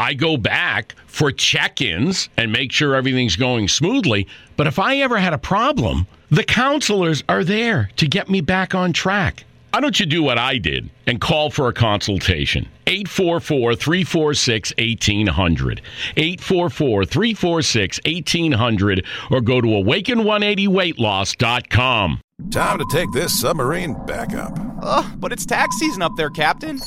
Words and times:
I 0.00 0.14
go 0.14 0.36
back 0.38 0.94
for 1.06 1.30
check 1.30 1.82
ins 1.82 2.30
and 2.38 2.50
make 2.50 2.72
sure 2.72 2.94
everything's 2.94 3.36
going 3.36 3.68
smoothly. 3.68 4.26
But 4.56 4.66
if 4.66 4.78
I 4.78 4.96
ever 4.96 5.18
had 5.18 5.34
a 5.34 5.38
problem, 5.38 6.06
the 6.30 6.42
counselors 6.42 7.22
are 7.28 7.44
there 7.44 7.90
to 7.96 8.08
get 8.08 8.30
me 8.30 8.40
back 8.40 8.74
on 8.74 8.94
track. 8.94 9.44
Why 9.74 9.80
don't 9.80 10.00
you 10.00 10.06
do 10.06 10.22
what 10.22 10.38
I 10.38 10.56
did 10.56 10.88
and 11.06 11.20
call 11.20 11.50
for 11.50 11.68
a 11.68 11.74
consultation? 11.74 12.66
844 12.86 13.76
346 13.76 14.72
1800. 14.78 15.82
844 16.16 17.04
346 17.04 18.00
1800 18.06 19.04
or 19.30 19.42
go 19.42 19.60
to 19.60 19.68
awaken180weightloss.com. 19.68 22.20
Time 22.50 22.78
to 22.78 22.86
take 22.90 23.12
this 23.12 23.38
submarine 23.38 23.94
back 24.06 24.32
up. 24.32 24.58
Ugh, 24.82 25.20
but 25.20 25.30
it's 25.30 25.44
tax 25.44 25.76
season 25.76 26.00
up 26.00 26.12
there, 26.16 26.30
Captain. 26.30 26.80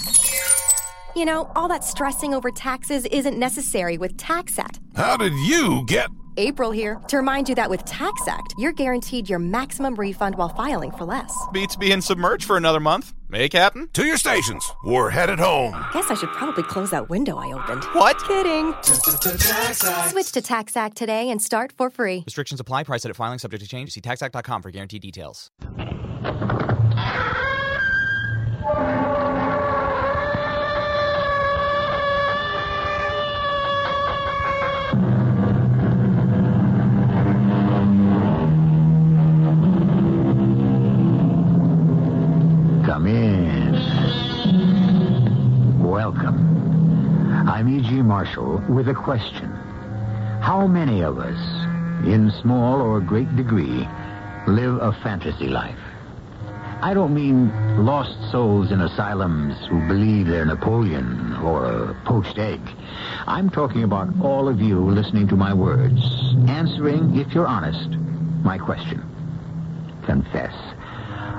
You 1.15 1.25
know, 1.25 1.51
all 1.55 1.67
that 1.67 1.83
stressing 1.83 2.33
over 2.33 2.49
taxes 2.51 3.05
isn't 3.05 3.37
necessary 3.37 3.97
with 3.97 4.17
TaxAct. 4.17 4.79
How 4.95 5.17
did 5.17 5.33
you 5.33 5.83
get. 5.85 6.09
April 6.37 6.71
here 6.71 6.99
to 7.09 7.17
remind 7.17 7.47
you 7.47 7.53
that 7.53 7.69
with 7.69 7.85
TaxAct, 7.85 8.53
you're 8.57 8.71
guaranteed 8.71 9.29
your 9.29 9.37
maximum 9.37 9.93
refund 9.95 10.35
while 10.35 10.49
filing 10.49 10.89
for 10.89 11.05
less. 11.05 11.31
Beats 11.51 11.75
being 11.75 12.01
submerged 12.01 12.45
for 12.45 12.57
another 12.57 12.79
month. 12.79 13.13
Hey, 13.31 13.47
Captain? 13.49 13.87
To 13.93 14.03
your 14.03 14.17
stations. 14.17 14.65
We're 14.83 15.11
headed 15.11 15.37
home. 15.37 15.73
Guess 15.93 16.09
I 16.09 16.15
should 16.15 16.29
probably 16.29 16.63
close 16.63 16.89
that 16.89 17.09
window 17.09 17.37
I 17.37 17.51
opened. 17.51 17.83
What? 17.93 18.17
Kidding. 18.23 18.73
Switch 18.81 20.31
to 20.31 20.41
TaxAct 20.41 20.95
today 20.95 21.29
and 21.29 21.39
start 21.39 21.71
for 21.71 21.91
free. 21.91 22.23
Restrictions 22.25 22.59
apply. 22.59 22.83
Price 22.83 23.05
at 23.05 23.15
filing 23.15 23.37
subject 23.37 23.61
to 23.61 23.69
change. 23.69 23.91
See 23.91 24.01
taxact.com 24.01 24.63
for 24.63 24.71
guaranteed 24.71 25.03
details. 25.03 25.51
With 48.35 48.89
a 48.89 48.95
question. 48.95 49.51
How 50.41 50.65
many 50.65 51.01
of 51.01 51.19
us, 51.19 51.37
in 52.03 52.31
small 52.41 52.81
or 52.81 52.99
great 52.99 53.35
degree, 53.35 53.87
live 54.47 54.81
a 54.81 54.91
fantasy 55.03 55.49
life? 55.49 55.77
I 56.81 56.95
don't 56.95 57.13
mean 57.13 57.85
lost 57.85 58.17
souls 58.31 58.71
in 58.71 58.81
asylums 58.81 59.55
who 59.67 59.87
believe 59.87 60.25
they're 60.25 60.45
Napoleon 60.45 61.35
or 61.43 61.65
a 61.65 61.93
poached 62.05 62.39
egg. 62.39 62.59
I'm 63.27 63.51
talking 63.51 63.83
about 63.83 64.09
all 64.19 64.49
of 64.49 64.59
you 64.59 64.79
listening 64.79 65.27
to 65.27 65.35
my 65.35 65.53
words, 65.53 66.01
answering, 66.47 67.15
if 67.15 67.33
you're 67.35 67.47
honest, 67.47 67.89
my 68.43 68.57
question. 68.57 69.03
Confess. 70.05 70.55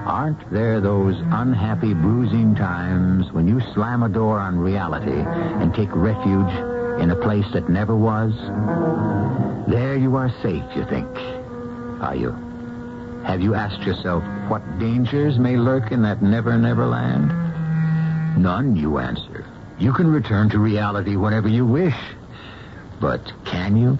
Aren't 0.06 0.48
there 0.52 0.80
those 0.80 1.16
unhappy, 1.18 1.92
bruising 1.92 2.54
times 2.54 3.32
when 3.32 3.48
you 3.48 3.60
slam 3.74 4.04
a 4.04 4.08
door 4.08 4.38
on 4.38 4.58
reality 4.60 5.10
and 5.10 5.74
take 5.74 5.88
refuge 5.92 6.73
in 7.00 7.10
a 7.10 7.16
place 7.16 7.46
that 7.52 7.68
never 7.68 7.94
was? 7.94 8.32
There 9.68 9.96
you 9.96 10.16
are 10.16 10.30
safe, 10.42 10.64
you 10.76 10.84
think. 10.86 11.08
Are 12.02 12.14
you? 12.14 12.32
Have 13.24 13.40
you 13.40 13.54
asked 13.54 13.82
yourself 13.82 14.22
what 14.48 14.78
dangers 14.78 15.38
may 15.38 15.56
lurk 15.56 15.90
in 15.92 16.02
that 16.02 16.22
never, 16.22 16.56
never 16.58 16.86
land? 16.86 17.28
None, 18.36 18.76
you 18.76 18.98
answer. 18.98 19.46
You 19.78 19.92
can 19.92 20.06
return 20.06 20.50
to 20.50 20.58
reality 20.58 21.16
whenever 21.16 21.48
you 21.48 21.64
wish. 21.64 21.96
But 23.00 23.32
can 23.44 23.76
you? 23.76 23.98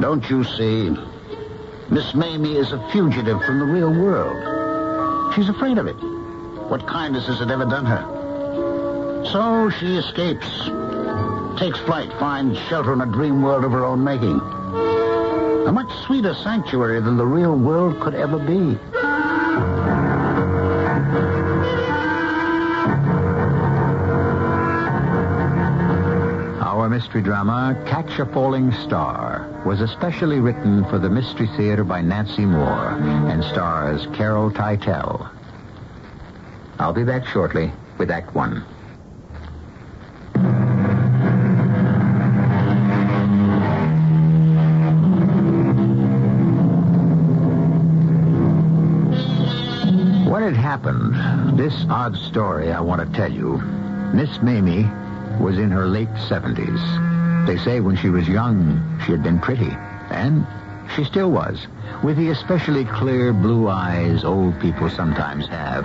Don't 0.00 0.28
you 0.30 0.44
see? 0.44 0.90
Miss 1.90 2.14
Mamie 2.14 2.56
is 2.56 2.72
a 2.72 2.88
fugitive 2.90 3.42
from 3.44 3.58
the 3.58 3.64
real 3.66 3.90
world. 3.90 5.34
She's 5.34 5.48
afraid 5.48 5.78
of 5.78 5.86
it. 5.86 5.96
What 6.68 6.86
kindness 6.86 7.26
has 7.26 7.40
it 7.40 7.50
ever 7.50 7.64
done 7.64 7.84
her? 7.86 8.21
So 9.30 9.70
she 9.70 9.96
escapes, 9.96 10.46
takes 11.58 11.78
flight, 11.80 12.12
finds 12.18 12.58
shelter 12.68 12.92
in 12.92 13.00
a 13.00 13.06
dream 13.06 13.40
world 13.40 13.64
of 13.64 13.72
her 13.72 13.84
own 13.84 14.02
making. 14.02 14.40
A 15.66 15.72
much 15.72 15.90
sweeter 16.04 16.34
sanctuary 16.34 17.00
than 17.00 17.16
the 17.16 17.24
real 17.24 17.56
world 17.56 18.00
could 18.00 18.14
ever 18.14 18.38
be. 18.38 18.78
Our 26.60 26.88
mystery 26.88 27.22
drama, 27.22 27.80
Catch 27.86 28.18
a 28.18 28.26
Falling 28.26 28.72
Star, 28.72 29.48
was 29.64 29.80
especially 29.80 30.40
written 30.40 30.84
for 30.86 30.98
the 30.98 31.08
Mystery 31.08 31.46
Theater 31.56 31.84
by 31.84 32.02
Nancy 32.02 32.44
Moore 32.44 32.90
and 33.30 33.44
stars 33.44 34.06
Carol 34.14 34.50
Teitel. 34.50 35.30
I'll 36.80 36.92
be 36.92 37.04
back 37.04 37.24
shortly 37.26 37.70
with 37.98 38.10
Act 38.10 38.34
One. 38.34 38.64
This 51.72 51.86
odd 51.88 52.16
story 52.16 52.70
I 52.70 52.80
want 52.80 53.00
to 53.00 53.16
tell 53.16 53.32
you. 53.32 53.58
Miss 54.12 54.42
Mamie 54.42 54.90
was 55.42 55.58
in 55.58 55.70
her 55.70 55.86
late 55.86 56.12
70s. 56.28 57.46
They 57.46 57.56
say 57.56 57.80
when 57.80 57.96
she 57.96 58.10
was 58.10 58.28
young, 58.28 59.00
she 59.04 59.12
had 59.12 59.22
been 59.22 59.38
pretty. 59.40 59.70
And 60.10 60.46
she 60.94 61.04
still 61.04 61.30
was, 61.30 61.66
with 62.02 62.18
the 62.18 62.28
especially 62.28 62.84
clear 62.84 63.32
blue 63.32 63.68
eyes 63.68 64.24
old 64.24 64.60
people 64.60 64.90
sometimes 64.90 65.46
have, 65.48 65.84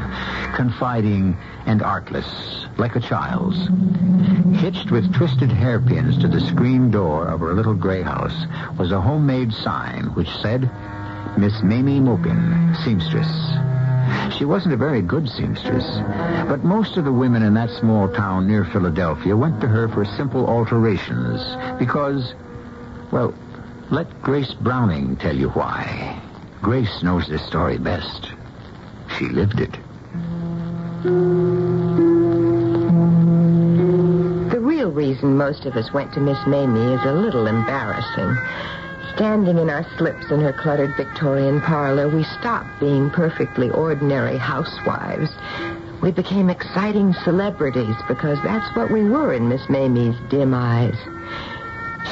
confiding 0.55 1.37
and 1.65 1.81
artless, 1.81 2.65
like 2.77 2.95
a 2.95 2.99
child's. 2.99 3.69
Hitched 4.59 4.91
with 4.91 5.13
twisted 5.13 5.51
hairpins 5.51 6.17
to 6.19 6.27
the 6.27 6.41
screen 6.41 6.91
door 6.91 7.27
of 7.27 7.39
her 7.39 7.53
little 7.53 7.75
gray 7.75 8.01
house 8.01 8.45
was 8.77 8.91
a 8.91 8.99
homemade 8.99 9.53
sign 9.53 10.05
which 10.15 10.29
said, 10.41 10.69
Miss 11.37 11.61
Mamie 11.63 12.01
Mopin, 12.01 12.75
seamstress. 12.83 13.27
She 14.37 14.45
wasn't 14.45 14.73
a 14.73 14.77
very 14.77 15.01
good 15.01 15.27
seamstress, 15.29 15.85
but 16.47 16.63
most 16.63 16.97
of 16.97 17.05
the 17.05 17.11
women 17.11 17.43
in 17.43 17.53
that 17.55 17.69
small 17.71 18.07
town 18.07 18.47
near 18.47 18.65
Philadelphia 18.65 19.35
went 19.35 19.59
to 19.61 19.67
her 19.67 19.87
for 19.87 20.05
simple 20.05 20.47
alterations 20.47 21.41
because, 21.79 22.33
well, 23.11 23.33
let 23.89 24.21
Grace 24.21 24.53
Browning 24.53 25.15
tell 25.15 25.35
you 25.35 25.49
why. 25.49 26.21
Grace 26.61 27.01
knows 27.01 27.27
this 27.27 27.45
story 27.47 27.77
best. 27.77 28.31
She 29.17 29.29
lived 29.29 29.59
it. 29.59 29.77
The 34.51 34.59
real 34.59 34.91
reason 34.91 35.37
most 35.37 35.65
of 35.65 35.75
us 35.75 35.93
went 35.93 36.13
to 36.13 36.19
Miss 36.19 36.39
Mamie 36.45 36.93
is 36.93 37.03
a 37.05 37.13
little 37.13 37.47
embarrassing. 37.47 38.37
Standing 39.17 39.57
in 39.57 39.67
our 39.71 39.83
slips 39.97 40.29
in 40.29 40.41
her 40.41 40.53
cluttered 40.53 40.95
Victorian 40.95 41.59
parlor, 41.59 42.07
we 42.07 42.23
stopped 42.23 42.79
being 42.79 43.09
perfectly 43.09 43.71
ordinary 43.71 44.37
housewives. 44.37 45.31
We 46.03 46.11
became 46.11 46.51
exciting 46.51 47.15
celebrities 47.23 47.95
because 48.07 48.37
that's 48.43 48.75
what 48.75 48.91
we 48.91 49.09
were 49.09 49.33
in 49.33 49.49
Miss 49.49 49.67
Mamie's 49.69 50.15
dim 50.29 50.53
eyes. 50.53 50.95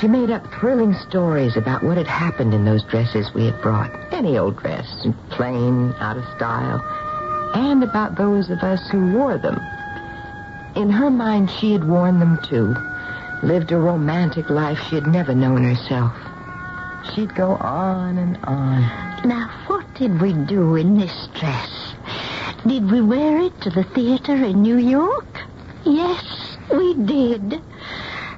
She 0.01 0.07
made 0.07 0.31
up 0.31 0.51
thrilling 0.51 0.95
stories 0.95 1.55
about 1.55 1.83
what 1.83 1.97
had 1.97 2.07
happened 2.07 2.55
in 2.55 2.65
those 2.65 2.83
dresses 2.85 3.31
we 3.35 3.45
had 3.45 3.61
brought. 3.61 3.91
Any 4.11 4.39
old 4.39 4.57
dress, 4.57 5.05
plain, 5.29 5.93
out 5.99 6.17
of 6.17 6.25
style. 6.35 6.81
And 7.53 7.83
about 7.83 8.17
those 8.17 8.49
of 8.49 8.63
us 8.63 8.81
who 8.89 9.13
wore 9.13 9.37
them. 9.37 9.61
In 10.75 10.89
her 10.89 11.11
mind, 11.11 11.51
she 11.51 11.71
had 11.71 11.87
worn 11.87 12.19
them 12.19 12.39
too. 12.41 12.75
Lived 13.43 13.71
a 13.71 13.77
romantic 13.77 14.49
life 14.49 14.79
she 14.89 14.95
had 14.95 15.05
never 15.05 15.35
known 15.35 15.63
herself. 15.63 16.11
She'd 17.13 17.33
go 17.35 17.51
on 17.55 18.17
and 18.17 18.37
on. 18.45 18.81
Now, 19.27 19.49
what 19.67 19.85
did 19.95 20.21
we 20.21 20.33
do 20.33 20.75
in 20.75 20.97
this 20.97 21.27
dress? 21.39 21.93
Did 22.67 22.89
we 22.91 23.01
wear 23.01 23.39
it 23.39 23.61
to 23.61 23.69
the 23.69 23.83
theater 23.83 24.35
in 24.35 24.61
New 24.61 24.77
York? 24.77 25.25
Yes, 25.85 26.57
we 26.73 26.95
did. 26.95 27.61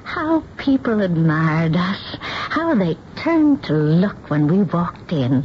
How 0.04 0.42
people 0.58 1.00
admired 1.00 1.76
us. 1.76 2.16
How 2.20 2.74
they 2.74 2.96
turned 3.16 3.64
to 3.64 3.72
look 3.72 4.30
when 4.30 4.46
we 4.46 4.62
walked 4.62 5.12
in. 5.12 5.42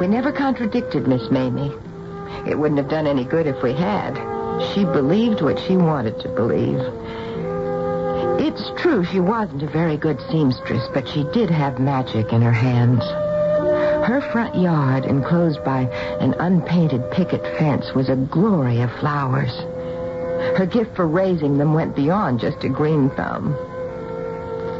We 0.00 0.06
never 0.06 0.32
contradicted 0.32 1.08
Miss 1.08 1.30
Mamie. 1.30 1.72
It 2.48 2.58
wouldn't 2.58 2.78
have 2.78 2.88
done 2.88 3.06
any 3.06 3.24
good 3.24 3.46
if 3.46 3.62
we 3.62 3.72
had. 3.72 4.16
She 4.72 4.84
believed 4.84 5.40
what 5.40 5.58
she 5.58 5.76
wanted 5.76 6.20
to 6.20 6.28
believe. 6.28 6.80
It's 8.38 8.70
true 8.80 9.04
she 9.04 9.18
wasn't 9.18 9.64
a 9.64 9.66
very 9.66 9.96
good 9.96 10.20
seamstress, 10.30 10.86
but 10.94 11.08
she 11.08 11.24
did 11.32 11.50
have 11.50 11.80
magic 11.80 12.32
in 12.32 12.40
her 12.40 12.52
hands. 12.52 13.02
Her 14.06 14.20
front 14.32 14.54
yard, 14.54 15.04
enclosed 15.04 15.64
by 15.64 15.82
an 16.20 16.34
unpainted 16.38 17.10
picket 17.10 17.42
fence, 17.58 17.92
was 17.94 18.08
a 18.08 18.16
glory 18.16 18.80
of 18.80 18.92
flowers. 18.92 19.54
Her 20.56 20.66
gift 20.66 20.94
for 20.94 21.06
raising 21.06 21.58
them 21.58 21.74
went 21.74 21.96
beyond 21.96 22.38
just 22.40 22.62
a 22.62 22.68
green 22.68 23.10
thumb. 23.10 23.56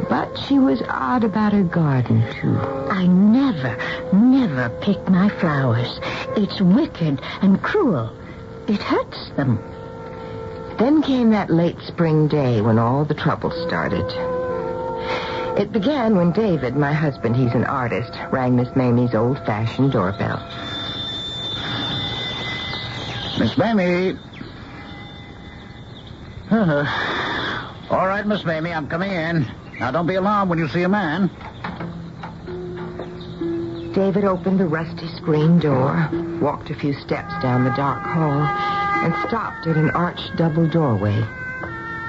But 0.08 0.38
she 0.38 0.58
was 0.58 0.80
odd 0.88 1.24
about 1.24 1.52
her 1.52 1.64
garden, 1.64 2.24
too. 2.40 2.56
I 2.90 3.06
never, 3.06 3.76
never 4.12 4.70
pick 4.80 5.08
my 5.08 5.28
flowers. 5.28 6.00
It's 6.36 6.60
wicked 6.60 7.20
and 7.42 7.60
cruel. 7.60 8.10
It 8.68 8.80
hurts 8.80 9.30
them. 9.30 9.58
Then 10.78 11.02
came 11.02 11.30
that 11.30 11.50
late 11.50 11.80
spring 11.80 12.28
day 12.28 12.60
when 12.60 12.78
all 12.78 13.04
the 13.04 13.14
trouble 13.14 13.50
started. 13.66 14.04
It 15.58 15.72
began 15.72 16.16
when 16.16 16.30
David, 16.30 16.76
my 16.76 16.92
husband, 16.92 17.34
he's 17.34 17.52
an 17.52 17.64
artist, 17.64 18.12
rang 18.30 18.54
Miss 18.54 18.68
Mamie's 18.76 19.12
old-fashioned 19.12 19.90
doorbell. 19.90 20.38
Miss 23.40 23.58
Mamie. 23.58 24.16
Uh-huh. 26.48 27.90
all 27.90 28.06
right, 28.06 28.24
Miss 28.24 28.44
Mamie, 28.44 28.72
I'm 28.72 28.86
coming 28.86 29.10
in. 29.10 29.48
Now, 29.80 29.90
don't 29.90 30.06
be 30.06 30.14
alarmed 30.14 30.48
when 30.48 30.60
you 30.60 30.68
see 30.68 30.82
a 30.82 30.88
man. 30.88 31.28
David 33.94 34.24
opened 34.24 34.60
the 34.60 34.66
rusty 34.66 35.08
screen 35.16 35.58
door, 35.58 36.08
walked 36.40 36.70
a 36.70 36.74
few 36.76 36.92
steps 36.94 37.34
down 37.42 37.64
the 37.64 37.74
dark 37.74 38.00
hall, 38.00 38.87
and 39.04 39.14
stopped 39.28 39.66
at 39.66 39.76
an 39.76 39.90
arched 39.90 40.36
double 40.36 40.66
doorway. 40.66 41.22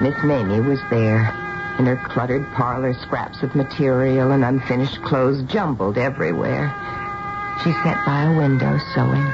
Miss 0.00 0.14
Mamie 0.24 0.60
was 0.60 0.80
there. 0.90 1.34
In 1.78 1.86
her 1.86 1.96
cluttered 2.08 2.46
parlor, 2.52 2.92
scraps 2.94 3.42
of 3.42 3.54
material 3.54 4.32
and 4.32 4.44
unfinished 4.44 5.00
clothes 5.02 5.42
jumbled 5.44 5.96
everywhere. 5.96 6.68
She 7.64 7.72
sat 7.72 8.04
by 8.04 8.24
a 8.24 8.36
window 8.36 8.78
sewing. 8.94 9.24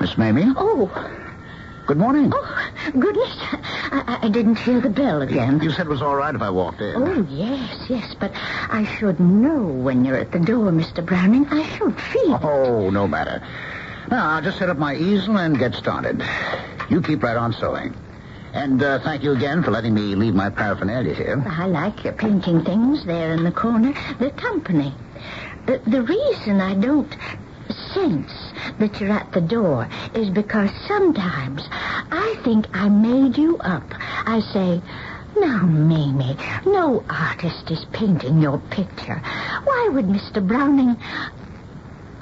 Miss 0.00 0.16
Mamie? 0.18 0.52
Oh, 0.56 0.90
Good 1.86 1.98
morning. 1.98 2.32
oh, 2.34 2.68
goodness. 2.98 3.36
I, 3.92 4.18
I 4.22 4.28
didn't 4.28 4.56
hear 4.58 4.80
the 4.80 4.90
bell 4.90 5.22
again. 5.22 5.60
You 5.62 5.70
said 5.70 5.86
it 5.86 5.88
was 5.88 6.02
all 6.02 6.16
right 6.16 6.34
if 6.34 6.42
I 6.42 6.50
walked 6.50 6.80
in. 6.80 6.96
Oh, 6.96 7.24
yes, 7.30 7.86
yes, 7.88 8.12
but 8.18 8.32
I 8.34 8.84
should 8.98 9.20
know 9.20 9.62
when 9.62 10.04
you're 10.04 10.16
at 10.16 10.32
the 10.32 10.40
door, 10.40 10.72
Mr. 10.72 11.04
Browning. 11.06 11.46
I 11.48 11.62
should 11.76 11.96
feel. 12.00 12.40
Oh, 12.42 12.90
no 12.90 13.06
matter. 13.06 13.40
Now, 14.10 14.30
I'll 14.30 14.42
just 14.42 14.58
set 14.58 14.68
up 14.68 14.78
my 14.78 14.94
easel 14.94 15.38
and 15.38 15.58
get 15.58 15.74
started. 15.74 16.22
You 16.88 17.02
keep 17.02 17.22
right 17.22 17.36
on 17.36 17.52
sewing. 17.52 17.94
And 18.52 18.82
uh, 18.82 19.00
thank 19.00 19.22
you 19.22 19.32
again 19.32 19.62
for 19.62 19.70
letting 19.70 19.94
me 19.94 20.14
leave 20.14 20.34
my 20.34 20.48
paraphernalia 20.48 21.14
here. 21.14 21.44
I 21.46 21.66
like 21.66 22.04
your 22.04 22.12
painting 22.12 22.64
things 22.64 23.04
there 23.04 23.32
in 23.32 23.44
the 23.44 23.52
corner. 23.52 23.92
They're 24.18 24.30
company. 24.30 24.94
The, 25.66 25.80
the 25.86 26.02
reason 26.02 26.60
I 26.60 26.74
don't 26.74 27.14
sense 27.92 28.32
that 28.78 29.00
you're 29.00 29.10
at 29.10 29.32
the 29.32 29.40
door 29.40 29.88
is 30.14 30.30
because 30.30 30.70
sometimes 30.86 31.62
I 31.70 32.40
think 32.44 32.66
I 32.72 32.88
made 32.88 33.36
you 33.36 33.58
up. 33.58 33.84
I 34.26 34.40
say, 34.52 34.80
now, 35.38 35.66
Mamie, 35.66 36.36
no 36.64 37.04
artist 37.10 37.70
is 37.70 37.84
painting 37.92 38.40
your 38.40 38.58
picture. 38.70 39.20
Why 39.64 39.90
would 39.92 40.06
Mr. 40.06 40.46
Browning... 40.46 40.96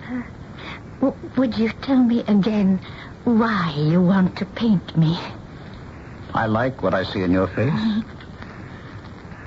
Uh, 0.08 0.22
w- 1.04 1.30
would 1.36 1.56
you 1.58 1.70
tell 1.82 2.02
me 2.02 2.20
again 2.26 2.80
why 3.24 3.74
you 3.76 4.00
want 4.00 4.36
to 4.38 4.44
paint 4.46 4.96
me? 4.96 5.18
I 6.32 6.46
like 6.46 6.82
what 6.82 6.94
I 6.94 7.04
see 7.04 7.22
in 7.22 7.30
your 7.30 7.46
face. 7.46 7.72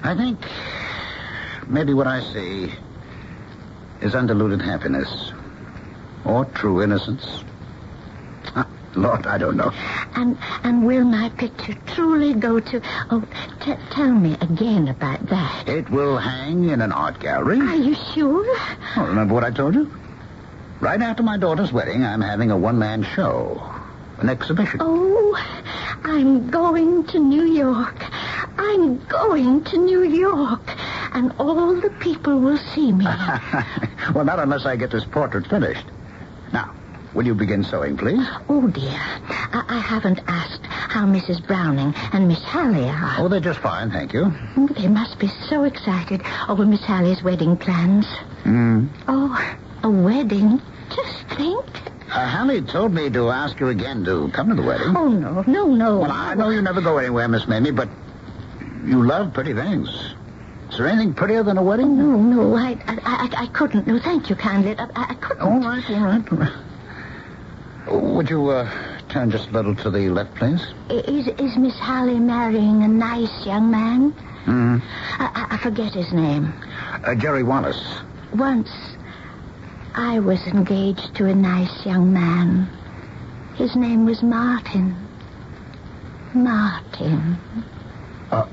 I 0.03 0.15
think 0.15 0.39
maybe 1.67 1.93
what 1.93 2.07
I 2.07 2.21
see 2.21 2.71
is 4.01 4.15
undiluted 4.15 4.61
happiness 4.61 5.31
or 6.25 6.45
true 6.45 6.81
innocence. 6.81 7.43
Ah, 8.55 8.67
Lord, 8.95 9.25
I 9.27 9.37
don't 9.37 9.57
know. 9.57 9.71
And 10.15 10.37
and 10.63 10.85
will 10.85 11.03
my 11.03 11.29
picture 11.29 11.73
truly 11.87 12.33
go 12.33 12.59
to... 12.59 12.81
Oh, 13.09 13.23
t- 13.61 13.75
tell 13.89 14.11
me 14.11 14.33
again 14.41 14.87
about 14.87 15.25
that. 15.27 15.67
It 15.67 15.89
will 15.89 16.17
hang 16.17 16.69
in 16.69 16.81
an 16.81 16.91
art 16.91 17.19
gallery. 17.19 17.59
Are 17.59 17.75
you 17.75 17.95
sure? 18.13 18.45
Oh, 18.95 19.05
remember 19.07 19.33
what 19.33 19.43
I 19.43 19.51
told 19.51 19.75
you? 19.75 19.91
Right 20.79 21.01
after 21.01 21.23
my 21.23 21.37
daughter's 21.37 21.71
wedding, 21.71 22.05
I'm 22.05 22.21
having 22.21 22.51
a 22.51 22.57
one-man 22.57 23.03
show. 23.03 23.61
An 24.19 24.29
exhibition. 24.29 24.79
Oh, 24.81 25.35
I'm 26.03 26.49
going 26.49 27.05
to 27.07 27.19
New 27.19 27.45
York. 27.45 27.95
I'm 28.57 29.03
going 29.05 29.63
to 29.65 29.77
New 29.77 30.03
York. 30.03 30.61
And 31.13 31.33
all 31.39 31.75
the 31.75 31.89
people 31.99 32.39
will 32.39 32.57
see 32.57 32.91
me. 32.91 33.05
well, 34.13 34.25
not 34.25 34.39
unless 34.39 34.65
I 34.65 34.75
get 34.75 34.91
this 34.91 35.03
portrait 35.03 35.47
finished. 35.47 35.85
Now, 36.53 36.75
will 37.13 37.25
you 37.25 37.33
begin 37.33 37.63
sewing, 37.63 37.97
please? 37.97 38.25
Oh, 38.49 38.67
dear. 38.67 38.99
I, 38.99 39.65
I 39.67 39.79
haven't 39.79 40.19
asked 40.27 40.65
how 40.65 41.05
Mrs. 41.05 41.45
Browning 41.45 41.93
and 42.13 42.27
Miss 42.27 42.43
Hallie 42.43 42.89
are. 42.89 43.15
Oh, 43.17 43.27
they're 43.27 43.39
just 43.39 43.59
fine, 43.59 43.89
thank 43.89 44.13
you. 44.13 44.31
They 44.75 44.87
must 44.87 45.17
be 45.17 45.27
so 45.49 45.63
excited 45.63 46.21
over 46.47 46.65
Miss 46.65 46.81
Hallie's 46.81 47.23
wedding 47.23 47.57
plans. 47.57 48.05
Hmm. 48.43 48.87
Oh, 49.07 49.57
a 49.83 49.89
wedding? 49.89 50.61
Just 50.89 51.37
think. 51.37 51.65
Uh, 52.09 52.27
Hallie 52.27 52.61
told 52.61 52.93
me 52.93 53.09
to 53.09 53.29
ask 53.29 53.59
you 53.59 53.67
again 53.67 54.05
to 54.05 54.29
come 54.33 54.49
to 54.49 54.55
the 54.55 54.61
wedding. 54.61 54.95
Oh, 54.95 55.09
no, 55.09 55.41
no, 55.41 55.73
no. 55.73 55.99
Well, 55.99 56.11
I 56.11 56.33
know 56.35 56.49
you 56.49 56.61
never 56.61 56.81
go 56.81 56.97
anywhere, 56.97 57.27
Miss 57.27 57.47
Mamie, 57.47 57.71
but 57.71 57.89
you 58.85 59.05
love 59.05 59.33
pretty 59.33 59.53
things. 59.53 59.89
Is 60.71 60.77
there 60.77 60.87
anything 60.87 61.13
prettier 61.13 61.43
than 61.43 61.57
a 61.57 61.63
wedding? 61.63 61.97
No, 61.97 62.17
no, 62.17 62.55
I, 62.55 62.71
I, 62.87 62.99
I, 63.03 63.43
I 63.43 63.47
couldn't. 63.47 63.87
No, 63.87 63.99
thank 63.99 64.29
you 64.29 64.35
kindly. 64.35 64.75
I, 64.77 64.87
I, 64.95 65.13
couldn't. 65.15 65.41
All 65.41 65.59
right, 65.59 65.83
all 65.89 65.99
right, 65.99 66.31
all 66.31 66.37
right. 66.37 68.13
would 68.15 68.29
you 68.29 68.49
uh, 68.49 68.99
turn 69.09 69.31
just 69.31 69.49
a 69.49 69.51
little 69.51 69.75
to 69.75 69.89
the 69.89 70.09
left, 70.09 70.35
please? 70.35 70.61
Is, 70.89 71.27
is 71.27 71.57
Miss 71.57 71.77
Hallie 71.79 72.19
marrying 72.19 72.83
a 72.83 72.87
nice 72.87 73.45
young 73.45 73.71
man? 73.71 74.13
Mm. 74.45 74.81
I, 75.19 75.47
I 75.51 75.57
forget 75.57 75.93
his 75.93 76.11
name. 76.13 76.53
Uh, 77.03 77.15
Jerry 77.15 77.43
Wallace. 77.43 77.99
Once, 78.33 78.69
I 79.99 80.19
was 80.19 80.45
engaged 80.45 81.15
to 81.15 81.25
a 81.25 81.33
nice 81.33 81.83
young 81.83 82.13
man. 82.13 82.69
His 83.55 83.75
name 83.75 84.05
was 84.05 84.21
Martin. 84.21 84.95
Martin. 86.35 87.35
Uh, 88.29 88.45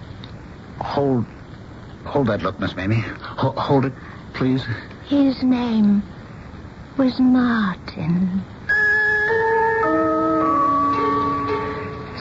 hold, 0.80 1.26
hold 2.06 2.28
that 2.28 2.40
look, 2.42 2.58
Miss 2.58 2.74
Mamie. 2.74 3.04
Ho- 3.20 3.52
hold 3.52 3.84
it, 3.84 3.92
please. 4.32 4.64
His 5.06 5.42
name 5.42 6.02
was 6.96 7.20
Martin. 7.20 8.42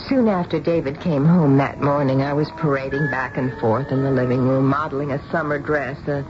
Soon 0.09 0.27
after 0.27 0.59
David 0.59 0.99
came 0.99 1.23
home 1.23 1.57
that 1.59 1.79
morning, 1.79 2.21
I 2.23 2.33
was 2.33 2.49
parading 2.57 3.09
back 3.09 3.37
and 3.37 3.57
forth 3.59 3.89
in 3.89 4.03
the 4.03 4.11
living 4.11 4.41
room, 4.41 4.65
modeling 4.67 5.13
a 5.13 5.31
summer 5.31 5.59
dress, 5.59 5.97
a, 6.09 6.25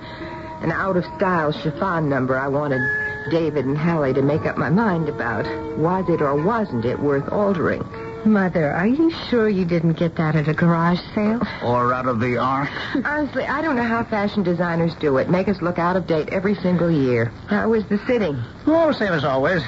an 0.63 0.72
out-of-style 0.72 1.51
chiffon 1.51 2.10
number 2.10 2.38
I 2.38 2.48
wanted 2.48 2.82
David 3.29 3.65
and 3.65 3.77
Hallie 3.77 4.13
to 4.13 4.22
make 4.22 4.46
up 4.46 4.58
my 4.58 4.70
mind 4.70 5.10
about. 5.10 5.46
Was 5.77 6.08
it 6.10 6.22
or 6.22 6.36
wasn't 6.41 6.86
it 6.86 7.00
worth 7.00 7.27
altering? 7.32 7.84
Mother, 8.25 8.72
are 8.72 8.88
you 8.88 9.12
sure 9.29 9.50
you 9.50 9.65
didn't 9.65 9.93
get 9.93 10.15
that 10.15 10.38
at 10.38 10.48
a 10.48 10.53
garage 10.53 11.01
sale? 11.13 11.41
Or 11.62 11.93
out 11.93 12.08
of 12.08 12.22
the 12.22 12.38
ark? 12.38 12.70
Honestly, 13.03 13.43
I 13.43 13.62
don't 13.62 13.75
know 13.75 13.84
how 13.84 14.05
fashion 14.05 14.43
designers 14.43 14.96
do 14.96 15.17
it. 15.17 15.29
Make 15.29 15.50
us 15.50 15.62
look 15.62 15.77
out 15.77 15.98
of 15.98 16.08
date 16.08 16.29
every 16.29 16.55
single 16.55 16.89
year. 16.89 17.25
How 17.48 17.67
was 17.67 17.86
the 17.88 17.98
sitting? 18.08 18.41
Oh, 18.65 18.93
same 18.93 19.12
as 19.12 19.25
always. 19.25 19.62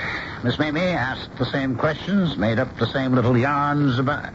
Miss 0.43 0.57
Mamie 0.57 0.79
asked 0.79 1.37
the 1.37 1.45
same 1.45 1.75
questions, 1.75 2.37
made 2.37 2.59
up 2.59 2.77
the 2.77 2.87
same 2.87 3.13
little 3.13 3.37
yarns 3.37 3.99
about... 3.99 4.33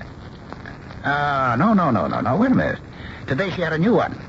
Uh, 1.03 1.57
no, 1.59 1.73
no, 1.73 1.91
no, 1.91 2.07
no, 2.07 2.21
no. 2.21 2.37
Wait 2.37 2.51
a 2.51 2.55
minute. 2.55 2.81
Today 3.27 3.51
she 3.51 3.63
had 3.63 3.73
a 3.73 3.79
new 3.79 3.95
one. 3.95 4.21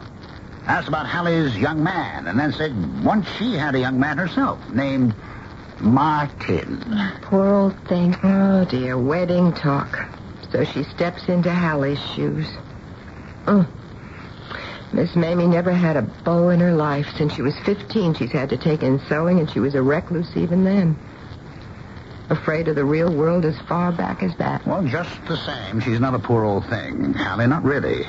Asked 0.68 0.88
about 0.88 1.08
Hallie's 1.08 1.58
young 1.58 1.84
man, 1.84 2.28
and 2.28 2.40
then 2.40 2.54
said 2.54 3.04
once 3.04 3.28
she 3.38 3.54
had 3.54 3.76
a 3.76 3.80
young 3.80 4.00
man 4.00 4.18
herself 4.18 4.60
named 4.70 5.16
Martin. 5.80 6.84
Poor 7.24 7.48
old 7.48 7.88
thing. 7.88 8.16
Oh, 8.24 8.66
dear. 8.66 8.98
Wedding 8.98 9.54
talk. 9.54 10.08
So 10.52 10.64
she 10.64 10.84
steps 10.84 11.28
into 11.28 11.52
Hallie's 11.52 12.00
shoes. 12.14 12.48
Mm. 13.46 13.68
Miss 14.94 15.16
Mamie 15.16 15.48
never 15.48 15.72
had 15.72 15.96
a 15.96 16.02
beau 16.02 16.50
in 16.50 16.60
her 16.60 16.74
life. 16.74 17.08
Since 17.18 17.34
she 17.34 17.42
was 17.42 17.58
15, 17.60 18.14
she's 18.16 18.32
had 18.32 18.50
to 18.50 18.58
take 18.58 18.84
in 18.84 19.00
sewing, 19.08 19.40
and 19.40 19.50
she 19.50 19.60
was 19.60 19.74
a 19.74 19.82
recluse 19.82 20.36
even 20.36 20.64
then. 20.64 20.98
Afraid 22.30 22.68
of 22.68 22.76
the 22.76 22.86
real 22.86 23.12
world 23.12 23.46
as 23.46 23.58
far 23.62 23.92
back 23.92 24.22
as 24.22 24.36
that. 24.38 24.66
Well, 24.68 24.84
just 24.84 25.26
the 25.26 25.38
same, 25.38 25.80
she's 25.80 26.00
not 26.00 26.14
a 26.14 26.20
poor 26.20 26.44
old 26.44 26.66
thing, 26.68 27.14
Hallie, 27.14 27.48
not 27.48 27.64
really. 27.64 28.06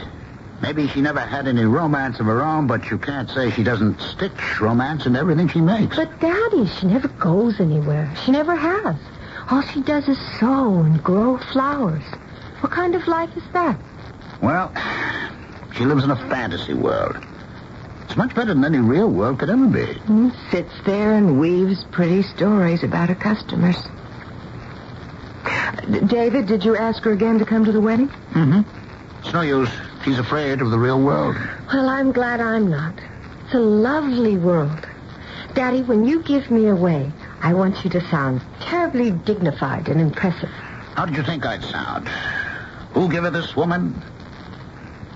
Maybe 0.62 0.86
she 0.86 1.00
never 1.00 1.18
had 1.20 1.48
any 1.48 1.64
romance 1.64 2.20
of 2.20 2.26
her 2.26 2.40
own, 2.40 2.68
but 2.68 2.88
you 2.88 2.96
can't 2.96 3.28
say 3.28 3.50
she 3.50 3.64
doesn't 3.64 4.00
stitch 4.00 4.60
romance 4.60 5.06
into 5.06 5.18
everything 5.18 5.48
she 5.48 5.60
makes. 5.60 5.96
But, 5.96 6.20
Daddy, 6.20 6.66
she 6.68 6.86
never 6.86 7.08
goes 7.08 7.58
anywhere. 7.58 8.14
She 8.24 8.30
never 8.30 8.54
has. 8.54 8.96
All 9.50 9.62
she 9.62 9.82
does 9.82 10.06
is 10.08 10.18
sew 10.38 10.82
and 10.82 11.02
grow 11.02 11.36
flowers. 11.36 12.04
What 12.60 12.70
kind 12.70 12.94
of 12.94 13.08
life 13.08 13.36
is 13.36 13.42
that? 13.52 13.76
Well, 14.40 14.72
she 15.74 15.84
lives 15.84 16.04
in 16.04 16.12
a 16.12 16.16
fantasy 16.28 16.74
world. 16.74 17.16
It's 18.04 18.16
much 18.16 18.32
better 18.34 18.54
than 18.54 18.64
any 18.64 18.78
real 18.78 19.10
world 19.10 19.40
could 19.40 19.50
ever 19.50 19.66
be. 19.66 19.84
Mm, 19.84 20.32
sits 20.52 20.72
there 20.86 21.14
and 21.14 21.40
weaves 21.40 21.82
pretty 21.90 22.22
stories 22.22 22.84
about 22.84 23.08
her 23.08 23.14
customers. 23.16 23.76
D- 25.90 26.00
David, 26.06 26.46
did 26.46 26.64
you 26.64 26.76
ask 26.76 27.02
her 27.02 27.10
again 27.10 27.40
to 27.40 27.44
come 27.44 27.64
to 27.64 27.72
the 27.72 27.80
wedding? 27.80 28.08
Mm-hmm. 28.32 28.60
It's 29.24 29.32
no 29.32 29.40
use. 29.40 29.70
She's 30.04 30.18
afraid 30.18 30.60
of 30.60 30.70
the 30.70 30.78
real 30.78 31.00
world. 31.00 31.36
Well, 31.72 31.88
I'm 31.88 32.10
glad 32.12 32.40
I'm 32.40 32.68
not. 32.68 32.94
It's 33.44 33.54
a 33.54 33.58
lovely 33.58 34.36
world. 34.36 34.86
Daddy, 35.54 35.82
when 35.82 36.04
you 36.04 36.22
give 36.22 36.50
me 36.50 36.66
away, 36.66 37.12
I 37.40 37.54
want 37.54 37.84
you 37.84 37.90
to 37.90 38.00
sound 38.08 38.40
terribly 38.60 39.12
dignified 39.12 39.88
and 39.88 40.00
impressive. 40.00 40.48
How 40.94 41.06
did 41.06 41.16
you 41.16 41.22
think 41.22 41.46
I'd 41.46 41.62
sound? 41.62 42.08
Who 42.94 43.08
give 43.08 43.24
her 43.24 43.30
this 43.30 43.54
woman? 43.54 44.00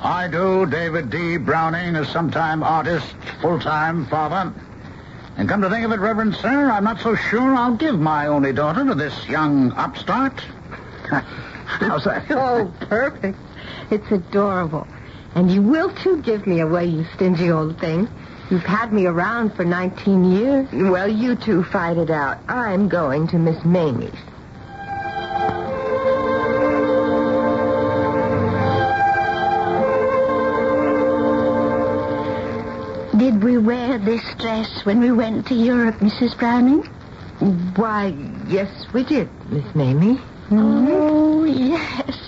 I 0.02 0.28
do, 0.28 0.66
David 0.66 1.10
D. 1.10 1.36
Browning, 1.36 1.96
a 1.96 2.04
sometime 2.04 2.62
artist, 2.62 3.14
full-time 3.40 4.06
father. 4.06 4.52
And 5.36 5.48
come 5.48 5.62
to 5.62 5.70
think 5.70 5.84
of 5.84 5.92
it, 5.92 5.98
Reverend 5.98 6.36
Sir, 6.36 6.70
I'm 6.70 6.84
not 6.84 7.00
so 7.00 7.14
sure 7.16 7.54
I'll 7.54 7.76
give 7.76 7.98
my 7.98 8.28
only 8.28 8.52
daughter 8.52 8.84
to 8.84 8.94
this 8.94 9.26
young 9.26 9.72
upstart. 9.72 10.40
How's 11.10 12.04
that? 12.04 12.30
Oh, 12.30 12.72
perfect. 12.80 13.38
It's 13.90 14.10
adorable. 14.10 14.86
And 15.34 15.50
you 15.50 15.62
will, 15.62 15.94
too, 15.94 16.22
give 16.22 16.46
me 16.46 16.60
away, 16.60 16.86
you 16.86 17.04
stingy 17.14 17.50
old 17.50 17.78
thing. 17.78 18.08
You've 18.50 18.62
had 18.62 18.92
me 18.92 19.06
around 19.06 19.54
for 19.54 19.64
19 19.64 20.24
years. 20.24 20.68
Well, 20.72 21.08
you 21.08 21.34
two 21.34 21.64
fight 21.64 21.96
it 21.96 22.10
out. 22.10 22.38
I'm 22.48 22.88
going 22.88 23.26
to 23.28 23.38
Miss 23.38 23.62
Mamie's. 23.64 24.14
Did 33.18 33.42
we 33.42 33.58
wear 33.58 33.98
this 33.98 34.22
dress 34.38 34.84
when 34.84 35.00
we 35.00 35.10
went 35.10 35.46
to 35.48 35.54
Europe, 35.54 35.96
Mrs. 35.96 36.38
Browning? 36.38 36.82
Why, 37.74 38.14
yes, 38.46 38.86
we 38.92 39.04
did, 39.04 39.28
Miss 39.50 39.74
Mamie. 39.74 40.20
Oh, 40.50 41.44
yes. 41.44 42.25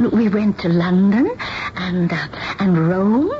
We 0.00 0.28
went 0.30 0.58
to 0.60 0.68
London 0.70 1.30
and 1.76 2.10
uh, 2.10 2.28
and 2.58 2.88
Rome 2.88 3.30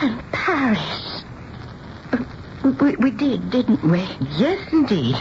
and 0.00 0.22
Paris. 0.32 1.24
We, 2.80 2.94
we 2.96 3.10
did, 3.10 3.50
didn't 3.50 3.82
we? 3.82 4.06
Yes, 4.36 4.70
indeed. 4.70 5.16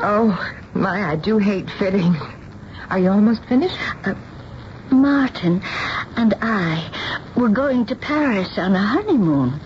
Oh, 0.00 0.36
my, 0.74 1.12
I 1.12 1.16
do 1.16 1.38
hate 1.38 1.70
fitting. 1.78 2.16
Are 2.90 2.98
you 2.98 3.10
almost 3.10 3.44
finished? 3.44 3.76
Uh, 4.04 4.14
Martin 4.90 5.62
and 6.16 6.34
I 6.42 6.90
were 7.36 7.50
going 7.50 7.86
to 7.86 7.94
Paris 7.94 8.58
on 8.58 8.74
a 8.74 8.82
honeymoon. 8.82 9.60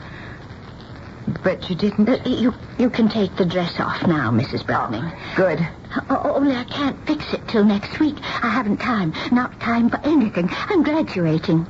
But 1.42 1.68
you 1.70 1.76
didn't. 1.76 2.08
Uh, 2.08 2.18
you 2.26 2.52
you 2.78 2.90
can 2.90 3.08
take 3.08 3.34
the 3.36 3.44
dress 3.46 3.80
off 3.80 4.06
now, 4.06 4.30
Mrs. 4.30 4.66
Browning. 4.66 5.10
Good. 5.36 5.58
O- 6.10 6.34
only 6.34 6.54
I 6.54 6.64
can't 6.64 6.98
fix 7.06 7.32
it 7.32 7.46
till 7.48 7.64
next 7.64 7.98
week. 7.98 8.16
I 8.42 8.48
haven't 8.48 8.78
time. 8.78 9.12
Not 9.32 9.58
time 9.60 9.88
for 9.88 10.00
anything. 10.04 10.48
I'm 10.52 10.82
graduating. 10.82 11.66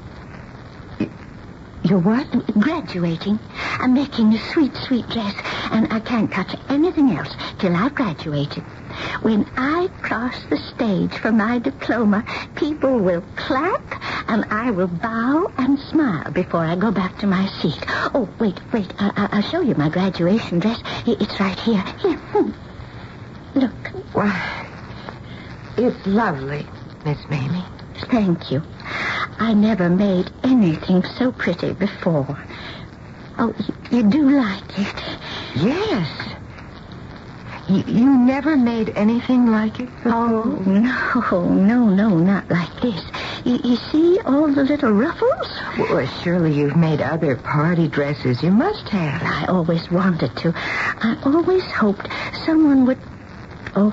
You're 1.82 2.00
what? 2.00 2.26
Graduating. 2.58 3.38
I'm 3.78 3.92
making 3.94 4.32
a 4.32 4.38
sweet, 4.52 4.74
sweet 4.74 5.06
dress, 5.10 5.34
and 5.70 5.92
I 5.92 6.00
can't 6.00 6.32
touch 6.32 6.56
anything 6.70 7.10
else 7.16 7.34
till 7.58 7.76
I've 7.76 7.94
graduated. 7.94 8.64
When 9.22 9.46
I 9.56 9.88
cross 10.02 10.34
the 10.50 10.56
stage 10.58 11.12
for 11.18 11.32
my 11.32 11.58
diploma, 11.58 12.24
people 12.54 12.98
will 12.98 13.22
clap, 13.36 13.82
and 14.28 14.44
I 14.50 14.70
will 14.70 14.88
bow 14.88 15.50
and 15.58 15.78
smile 15.78 16.30
before 16.30 16.64
I 16.64 16.76
go 16.76 16.90
back 16.90 17.18
to 17.18 17.26
my 17.26 17.46
seat. 17.60 17.82
Oh, 18.14 18.28
wait, 18.38 18.60
wait. 18.72 18.92
I- 18.98 19.12
I- 19.16 19.28
I'll 19.36 19.42
show 19.42 19.60
you 19.60 19.74
my 19.76 19.88
graduation 19.88 20.58
dress. 20.58 20.80
It's 21.06 21.38
right 21.40 21.58
here. 21.60 21.82
Here. 21.98 22.16
hmm. 22.32 22.50
Look. 23.58 23.72
Why, 24.12 24.66
it's 25.76 26.06
lovely, 26.06 26.66
Miss 27.04 27.18
Mamie. 27.28 27.64
Thank 28.10 28.50
you. 28.50 28.62
I 29.38 29.54
never 29.54 29.88
made 29.88 30.30
anything 30.42 31.02
so 31.18 31.32
pretty 31.32 31.72
before. 31.72 32.38
Oh, 33.38 33.52
you 33.90 34.02
do 34.04 34.30
like 34.30 34.78
it? 34.78 35.04
Yes. 35.56 36.08
You, 37.68 38.10
never 38.10 38.56
made 38.58 38.92
anything 38.94 39.46
like 39.46 39.80
it 39.80 39.88
Oh, 40.04 40.42
no, 40.66 41.48
no, 41.48 41.88
no, 41.88 42.18
not 42.18 42.50
like 42.50 42.80
this. 42.82 43.02
You, 43.44 43.58
you 43.64 43.76
see 43.76 44.20
all 44.26 44.52
the 44.52 44.64
little 44.64 44.92
ruffles? 44.92 45.48
Well, 45.78 46.06
surely 46.22 46.52
you've 46.52 46.76
made 46.76 47.00
other 47.00 47.36
party 47.36 47.88
dresses. 47.88 48.42
You 48.42 48.50
must 48.50 48.88
have. 48.90 49.22
I 49.22 49.46
always 49.46 49.90
wanted 49.90 50.36
to. 50.38 50.52
I 50.54 51.18
always 51.24 51.64
hoped 51.64 52.06
someone 52.44 52.84
would. 52.84 52.98
Oh, 53.74 53.92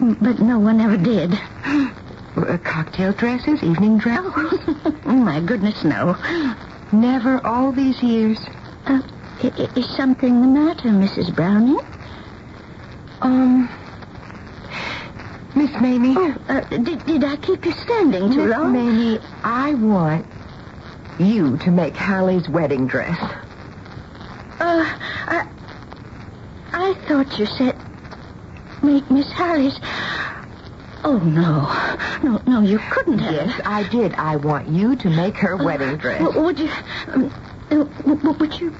but 0.20 0.38
no 0.40 0.58
one 0.58 0.80
ever 0.80 0.98
did. 0.98 1.40
Uh, 2.36 2.58
cocktail 2.58 3.12
dresses, 3.12 3.62
evening 3.62 3.96
dresses? 3.96 4.32
Oh, 4.36 4.92
my 5.06 5.40
goodness, 5.40 5.84
no. 5.84 6.16
Never 6.92 7.44
all 7.46 7.72
these 7.72 8.02
years. 8.02 8.38
Uh, 8.86 9.00
is 9.42 9.96
something 9.96 10.42
the 10.42 10.48
matter, 10.48 10.90
Mrs. 10.90 11.34
Browning? 11.34 11.78
Um, 13.20 13.68
Miss 15.54 15.70
Mamie. 15.80 16.14
Oh, 16.16 16.34
uh, 16.48 16.60
did, 16.68 17.04
did 17.04 17.24
I 17.24 17.36
keep 17.36 17.64
you 17.64 17.72
standing 17.72 18.30
too 18.30 18.46
Miss 18.46 18.56
long? 18.56 18.72
Mamie, 18.72 19.18
I 19.42 19.74
want 19.74 20.26
you 21.18 21.56
to 21.58 21.70
make 21.70 21.94
Hallie's 21.94 22.48
wedding 22.48 22.86
dress. 22.86 23.18
Uh, 24.60 24.84
I, 25.26 25.48
I 26.72 26.94
thought 27.08 27.38
you 27.38 27.46
said. 27.46 27.76
make 28.82 29.10
Miss 29.10 29.30
Hallie's... 29.32 29.78
Oh, 31.04 31.18
no. 31.18 31.68
No, 32.22 32.42
no, 32.46 32.60
you 32.60 32.78
couldn't 32.90 33.18
have. 33.18 33.32
Yes, 33.32 33.60
I 33.64 33.88
did. 33.88 34.14
I 34.14 34.36
want 34.36 34.68
you 34.68 34.96
to 34.96 35.10
make 35.10 35.36
her 35.36 35.56
wedding 35.56 35.96
dress. 35.96 36.20
Would 36.34 36.58
you... 36.58 36.70
Um, 37.08 37.32
uh, 37.70 38.32
would 38.38 38.60
you 38.60 38.74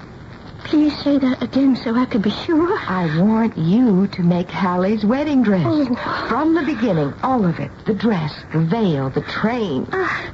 please 0.68 0.96
say 1.02 1.16
that 1.18 1.42
again 1.42 1.74
so 1.76 1.94
I 1.96 2.04
could 2.04 2.20
be 2.22 2.30
sure? 2.30 2.78
I 2.78 3.06
want 3.20 3.56
you 3.56 4.06
to 4.08 4.22
make 4.22 4.48
Hallie's 4.50 5.04
wedding 5.04 5.42
dress. 5.42 5.64
Oh. 5.66 6.26
From 6.28 6.54
the 6.54 6.62
beginning, 6.62 7.14
all 7.22 7.44
of 7.46 7.58
it. 7.58 7.70
The 7.86 7.94
dress, 7.94 8.34
the 8.52 8.60
veil, 8.60 9.08
the 9.10 9.22
train. 9.22 9.86
Ah, 9.92 10.32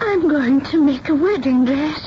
I'm 0.00 0.28
going 0.28 0.62
to 0.62 0.82
make 0.82 1.08
a 1.10 1.14
wedding 1.14 1.66
dress. 1.66 2.00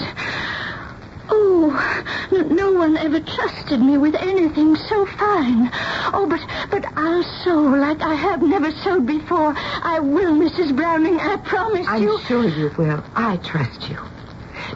Oh, 1.30 2.28
n- 2.32 2.56
no 2.56 2.72
one 2.72 2.98
ever 2.98 3.20
trusted 3.20 3.82
me 3.82 3.98
with 3.98 4.16
anything 4.16 4.76
so 4.76 5.06
fine. 5.06 5.70
Oh, 6.14 6.26
but 6.28 6.40
but 6.72 6.86
I'll 6.98 7.24
sew 7.44 7.60
like 7.62 8.02
I 8.02 8.16
have 8.16 8.42
never 8.42 8.72
sewed 8.72 9.06
before. 9.06 9.54
I 9.58 10.00
will, 10.00 10.34
Mrs. 10.34 10.76
Browning. 10.76 11.20
I 11.20 11.38
promise 11.38 11.86
you. 12.00 12.18
I'm 12.18 12.26
sure 12.26 12.46
you 12.48 12.72
will. 12.78 13.04
I 13.16 13.38
trust 13.38 13.90
you. 13.90 13.98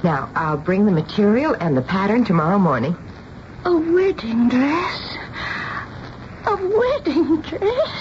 Now, 0.03 0.29
I'll 0.36 0.58
bring 0.58 0.86
the 0.86 0.91
material 0.91 1.55
and 1.60 1.77
the 1.77 1.81
pattern 1.84 2.25
tomorrow 2.25 2.58
morning. 2.58 2.96
A 3.65 3.72
wedding 3.75 4.50
dress. 4.50 5.17
A 6.48 6.55
wedding 6.55 7.41
dress. 7.41 7.91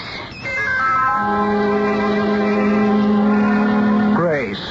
Grace, 4.15 4.65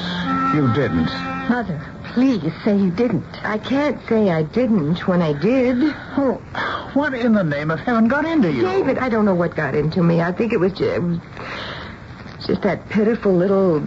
you 0.54 0.72
didn't. 0.74 1.08
Mother, 1.48 1.80
please 2.14 2.52
say 2.64 2.76
you 2.76 2.90
didn't. 2.90 3.44
I 3.44 3.58
can't 3.58 4.00
say 4.08 4.30
I 4.30 4.42
didn't 4.42 5.06
when 5.06 5.22
I 5.22 5.32
did. 5.32 5.76
Oh, 6.16 6.40
what 6.94 7.14
in 7.14 7.34
the 7.34 7.44
name 7.44 7.70
of 7.70 7.78
heaven 7.78 8.08
got 8.08 8.24
into 8.24 8.50
you? 8.52 8.62
David, 8.62 8.98
I 8.98 9.08
don't 9.08 9.24
know 9.24 9.34
what 9.34 9.54
got 9.54 9.76
into 9.76 10.02
me. 10.02 10.20
I 10.20 10.32
think 10.32 10.52
it 10.52 10.58
was 10.58 10.72
just, 10.72 11.20
just 12.44 12.62
that 12.62 12.88
pitiful 12.88 13.32
little 13.32 13.84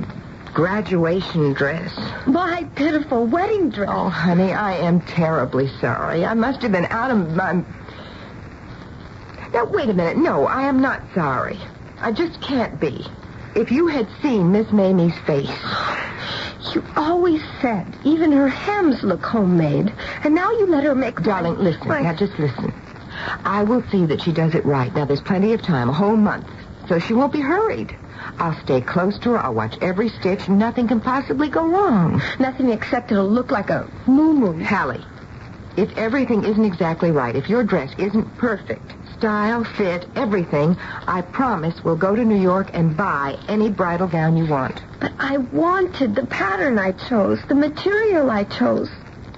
graduation 0.53 1.53
dress. 1.53 1.91
My 2.25 2.63
pitiful 2.75 3.25
wedding 3.25 3.69
dress. 3.69 3.89
Oh, 3.91 4.09
honey, 4.09 4.53
I 4.53 4.73
am 4.77 5.01
terribly 5.01 5.67
sorry. 5.79 6.25
I 6.25 6.33
must 6.33 6.61
have 6.61 6.71
been 6.71 6.85
out 6.85 7.11
of 7.11 7.35
my. 7.35 7.63
Now, 9.51 9.65
wait 9.65 9.89
a 9.89 9.93
minute. 9.93 10.17
No, 10.17 10.45
I 10.47 10.63
am 10.63 10.81
not 10.81 11.01
sorry. 11.13 11.59
I 11.99 12.11
just 12.11 12.41
can't 12.41 12.79
be. 12.79 13.05
If 13.55 13.71
you 13.71 13.87
had 13.87 14.07
seen 14.21 14.51
Miss 14.51 14.71
Mamie's 14.71 15.17
face. 15.25 15.49
You 16.73 16.83
always 16.95 17.41
said 17.61 17.85
even 18.03 18.31
her 18.31 18.47
hems 18.47 19.03
look 19.03 19.21
homemade, 19.21 19.93
and 20.23 20.33
now 20.33 20.49
you 20.51 20.65
let 20.67 20.83
her 20.85 20.95
make. 20.95 21.21
Darling, 21.21 21.57
listen. 21.57 21.87
Why- 21.87 22.01
Now, 22.01 22.13
just 22.13 22.39
listen. 22.39 22.73
I 23.43 23.63
will 23.63 23.83
see 23.91 24.05
that 24.07 24.21
she 24.21 24.31
does 24.31 24.55
it 24.55 24.65
right. 24.65 24.93
Now, 24.95 25.05
there's 25.05 25.21
plenty 25.21 25.53
of 25.53 25.61
time, 25.61 25.89
a 25.89 25.93
whole 25.93 26.15
month, 26.15 26.47
so 26.87 26.97
she 26.99 27.13
won't 27.13 27.31
be 27.33 27.41
hurried. 27.41 27.95
I'll 28.39 28.59
stay 28.63 28.81
close 28.81 29.17
to 29.19 29.31
her. 29.31 29.39
I'll 29.39 29.53
watch 29.53 29.77
every 29.81 30.09
stitch. 30.09 30.49
Nothing 30.49 30.87
can 30.87 30.99
possibly 30.99 31.49
go 31.49 31.67
wrong. 31.67 32.21
Nothing 32.39 32.69
except 32.71 33.11
it'll 33.11 33.29
look 33.29 33.51
like 33.51 33.69
a 33.69 33.89
moo 34.07 34.33
moo. 34.33 34.63
Hallie, 34.63 35.03
if 35.77 35.95
everything 35.97 36.43
isn't 36.43 36.65
exactly 36.65 37.11
right, 37.11 37.35
if 37.35 37.49
your 37.49 37.63
dress 37.63 37.91
isn't 37.97 38.37
perfect, 38.37 38.93
style, 39.17 39.63
fit, 39.63 40.07
everything, 40.15 40.77
I 41.07 41.21
promise 41.21 41.83
we'll 41.83 41.95
go 41.95 42.15
to 42.15 42.25
New 42.25 42.39
York 42.39 42.69
and 42.73 42.95
buy 42.95 43.37
any 43.47 43.69
bridal 43.69 44.07
gown 44.07 44.35
you 44.37 44.45
want. 44.45 44.81
But 44.99 45.13
I 45.19 45.37
wanted 45.37 46.15
the 46.15 46.25
pattern 46.25 46.77
I 46.77 46.91
chose, 46.91 47.39
the 47.47 47.55
material 47.55 48.29
I 48.29 48.43
chose. 48.43 48.89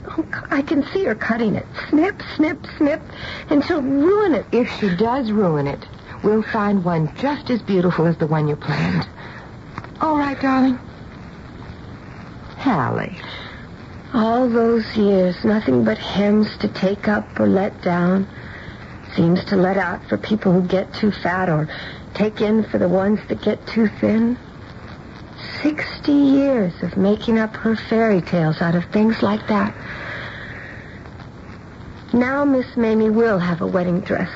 Oh, 0.07 0.25
I 0.51 0.61
can 0.61 0.83
see 0.87 1.03
her 1.05 1.15
cutting 1.15 1.55
it. 1.55 1.65
Snip, 1.89 2.21
snip, 2.35 2.65
snip, 2.77 3.01
and 3.49 3.63
she'll 3.63 3.81
ruin 3.81 4.35
it. 4.35 4.45
If 4.51 4.69
she 4.79 4.95
does 4.95 5.31
ruin 5.31 5.67
it, 5.67 5.85
we'll 6.25 6.41
find 6.41 6.83
one 6.83 7.15
just 7.15 7.49
as 7.51 7.61
beautiful 7.61 8.07
as 8.07 8.17
the 8.17 8.27
one 8.27 8.47
you 8.47 8.55
planned. 8.55 9.07
All 10.01 10.17
right, 10.17 10.39
darling? 10.41 10.77
Hallie. 12.57 13.17
All 14.13 14.49
those 14.49 14.85
years, 14.97 15.35
nothing 15.45 15.85
but 15.85 15.97
hems 15.99 16.57
to 16.57 16.67
take 16.67 17.07
up 17.07 17.39
or 17.39 17.47
let 17.47 17.81
down. 17.81 18.27
Seams 19.15 19.45
to 19.45 19.55
let 19.55 19.77
out 19.77 20.03
for 20.09 20.17
people 20.17 20.51
who 20.51 20.67
get 20.67 20.93
too 20.95 21.11
fat 21.11 21.47
or 21.47 21.69
take 22.15 22.41
in 22.41 22.63
for 22.63 22.79
the 22.79 22.89
ones 22.89 23.19
that 23.29 23.41
get 23.41 23.65
too 23.67 23.87
thin. 23.87 24.37
Sixty 25.61 26.11
years 26.11 26.73
of 26.81 26.97
making 26.97 27.37
up 27.37 27.55
her 27.57 27.75
fairy 27.75 28.21
tales 28.21 28.61
out 28.61 28.75
of 28.75 28.85
things 28.85 29.21
like 29.21 29.47
that. 29.47 29.75
Now 32.13 32.45
Miss 32.45 32.75
Mamie 32.75 33.09
will 33.09 33.39
have 33.39 33.61
a 33.61 33.67
wedding 33.67 33.99
dress. 33.99 34.29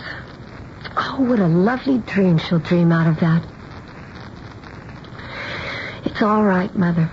Oh, 1.19 1.23
what 1.23 1.39
a 1.39 1.47
lovely 1.47 1.97
dream 1.97 2.37
she'll 2.37 2.59
dream 2.59 2.93
out 2.93 3.05
of 3.05 3.19
that. 3.19 3.43
It's 6.05 6.21
all 6.21 6.45
right, 6.45 6.73
Mother. 6.77 7.11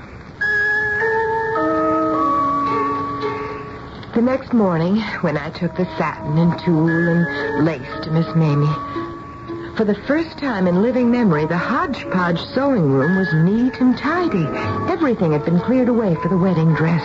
The 4.15 4.23
next 4.23 4.53
morning, 4.53 5.01
when 5.23 5.37
I 5.37 5.51
took 5.51 5.75
the 5.75 5.87
satin 5.99 6.39
and 6.39 6.57
tulle 6.61 6.89
and 6.89 7.65
lace 7.67 8.05
to 8.05 8.13
Miss 8.13 8.29
Mamie, 8.37 9.75
for 9.77 9.85
the 9.85 10.01
first 10.07 10.39
time 10.39 10.69
in 10.69 10.83
living 10.83 11.11
memory, 11.11 11.45
the 11.45 11.59
hodgepodge 11.59 12.41
sewing 12.55 12.89
room 12.89 13.17
was 13.17 13.35
neat 13.35 13.81
and 13.81 13.99
tidy. 13.99 14.47
Everything 14.89 15.33
had 15.33 15.45
been 15.45 15.59
cleared 15.59 15.89
away 15.89 16.15
for 16.23 16.29
the 16.29 16.39
wedding 16.39 16.75
dress, 16.75 17.03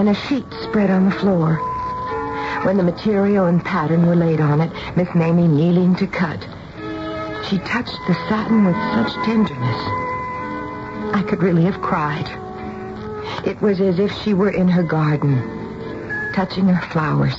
and 0.00 0.08
a 0.08 0.14
sheet 0.14 0.52
spread 0.64 0.90
on 0.90 1.04
the 1.04 1.14
floor. 1.14 1.73
When 2.64 2.78
the 2.78 2.82
material 2.82 3.44
and 3.44 3.62
pattern 3.62 4.06
were 4.06 4.16
laid 4.16 4.40
on 4.40 4.62
it, 4.62 4.72
Miss 4.96 5.14
Mamie 5.14 5.46
kneeling 5.46 5.94
to 5.96 6.06
cut, 6.06 6.40
she 7.46 7.58
touched 7.58 7.98
the 8.08 8.14
satin 8.26 8.64
with 8.64 8.74
such 8.74 9.12
tenderness. 9.26 9.80
I 11.14 11.22
could 11.28 11.42
really 11.42 11.64
have 11.64 11.82
cried. 11.82 12.26
It 13.46 13.60
was 13.60 13.82
as 13.82 13.98
if 13.98 14.10
she 14.22 14.32
were 14.32 14.48
in 14.48 14.66
her 14.68 14.82
garden, 14.82 16.32
touching 16.32 16.66
her 16.68 16.80
flowers. 16.88 17.36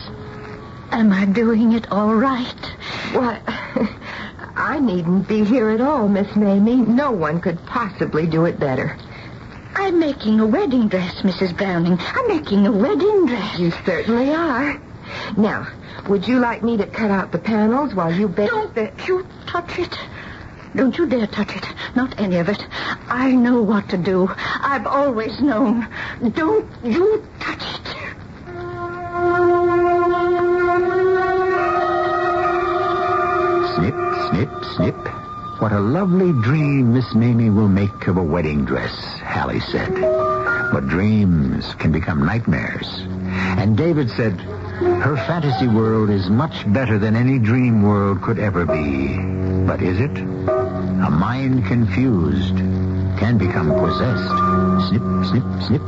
Am 0.91 1.11
I 1.11 1.25
doing 1.25 1.71
it 1.71 1.91
all 1.91 2.13
right? 2.13 2.65
Why, 3.13 3.41
I 4.55 4.79
needn't 4.79 5.27
be 5.27 5.43
here 5.43 5.71
at 5.71 5.81
all, 5.81 6.07
Miss 6.07 6.35
Mamie. 6.35 6.75
No 6.75 7.11
one 7.11 7.41
could 7.41 7.57
possibly 7.65 8.27
do 8.27 8.45
it 8.45 8.59
better. 8.59 8.95
I'm 9.75 9.99
making 9.99 10.39
a 10.39 10.45
wedding 10.45 10.87
dress, 10.87 11.15
Mrs. 11.23 11.57
Browning. 11.57 11.97
I'm 11.99 12.27
making 12.27 12.67
a 12.67 12.71
wedding 12.71 13.25
dress. 13.25 13.57
You 13.57 13.71
certainly 13.85 14.31
are. 14.31 14.79
Now, 15.37 15.67
would 16.07 16.27
you 16.27 16.39
like 16.39 16.63
me 16.63 16.77
to 16.77 16.85
cut 16.85 17.11
out 17.11 17.31
the 17.31 17.39
panels 17.39 17.93
while 17.93 18.13
you 18.13 18.27
bake 18.27 18.49
Don't 18.49 18.73
the... 18.75 18.91
you 19.07 19.25
touch 19.47 19.79
it. 19.79 19.97
Don't 20.75 20.97
you 20.97 21.05
dare 21.05 21.27
touch 21.27 21.55
it. 21.55 21.65
Not 21.95 22.19
any 22.19 22.37
of 22.37 22.49
it. 22.49 22.65
I 23.07 23.31
know 23.31 23.61
what 23.61 23.89
to 23.89 23.97
do. 23.97 24.29
I've 24.37 24.85
always 24.85 25.39
known. 25.39 25.87
Don't 26.33 26.69
you 26.83 27.25
touch 27.39 27.63
it. 27.63 27.95
Snip, 33.75 33.95
snip, 34.29 34.49
snip. 34.75 34.95
What 35.61 35.71
a 35.71 35.79
lovely 35.79 36.31
dream 36.43 36.93
Miss 36.93 37.13
Mamie 37.15 37.49
will 37.49 37.69
make 37.69 38.07
of 38.07 38.17
a 38.17 38.23
wedding 38.23 38.65
dress, 38.65 38.93
Hallie 39.19 39.61
said. 39.61 39.93
But 40.73 40.87
dreams 40.87 41.73
can 41.75 41.91
become 41.91 42.25
nightmares. 42.25 42.87
And 43.57 43.77
David 43.77 44.09
said, 44.11 44.37
her 44.75 45.15
fantasy 45.15 45.67
world 45.67 46.09
is 46.09 46.29
much 46.29 46.71
better 46.73 46.99
than 46.99 47.15
any 47.15 47.39
dream 47.39 47.81
world 47.81 48.21
could 48.21 48.39
ever 48.39 48.65
be. 48.65 49.17
But 49.65 49.81
is 49.81 49.99
it? 49.99 50.17
A 50.17 51.09
mind 51.09 51.65
confused 51.65 52.57
can 53.17 53.37
become 53.37 53.69
possessed. 53.69 54.89
Snip, 54.89 55.03
snip, 55.25 55.63
snip. 55.63 55.81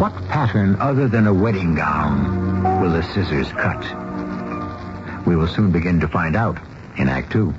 What 0.00 0.14
pattern 0.28 0.76
other 0.78 1.08
than 1.08 1.26
a 1.26 1.34
wedding 1.34 1.74
gown 1.74 2.80
will 2.80 2.92
the 2.92 3.02
scissors 3.02 3.50
cut? 3.52 3.82
We 5.26 5.34
will 5.34 5.48
soon 5.48 5.72
begin 5.72 5.98
to 6.00 6.08
find 6.08 6.36
out 6.36 6.58
in 6.98 7.08
Act 7.08 7.32
Two. 7.32 7.54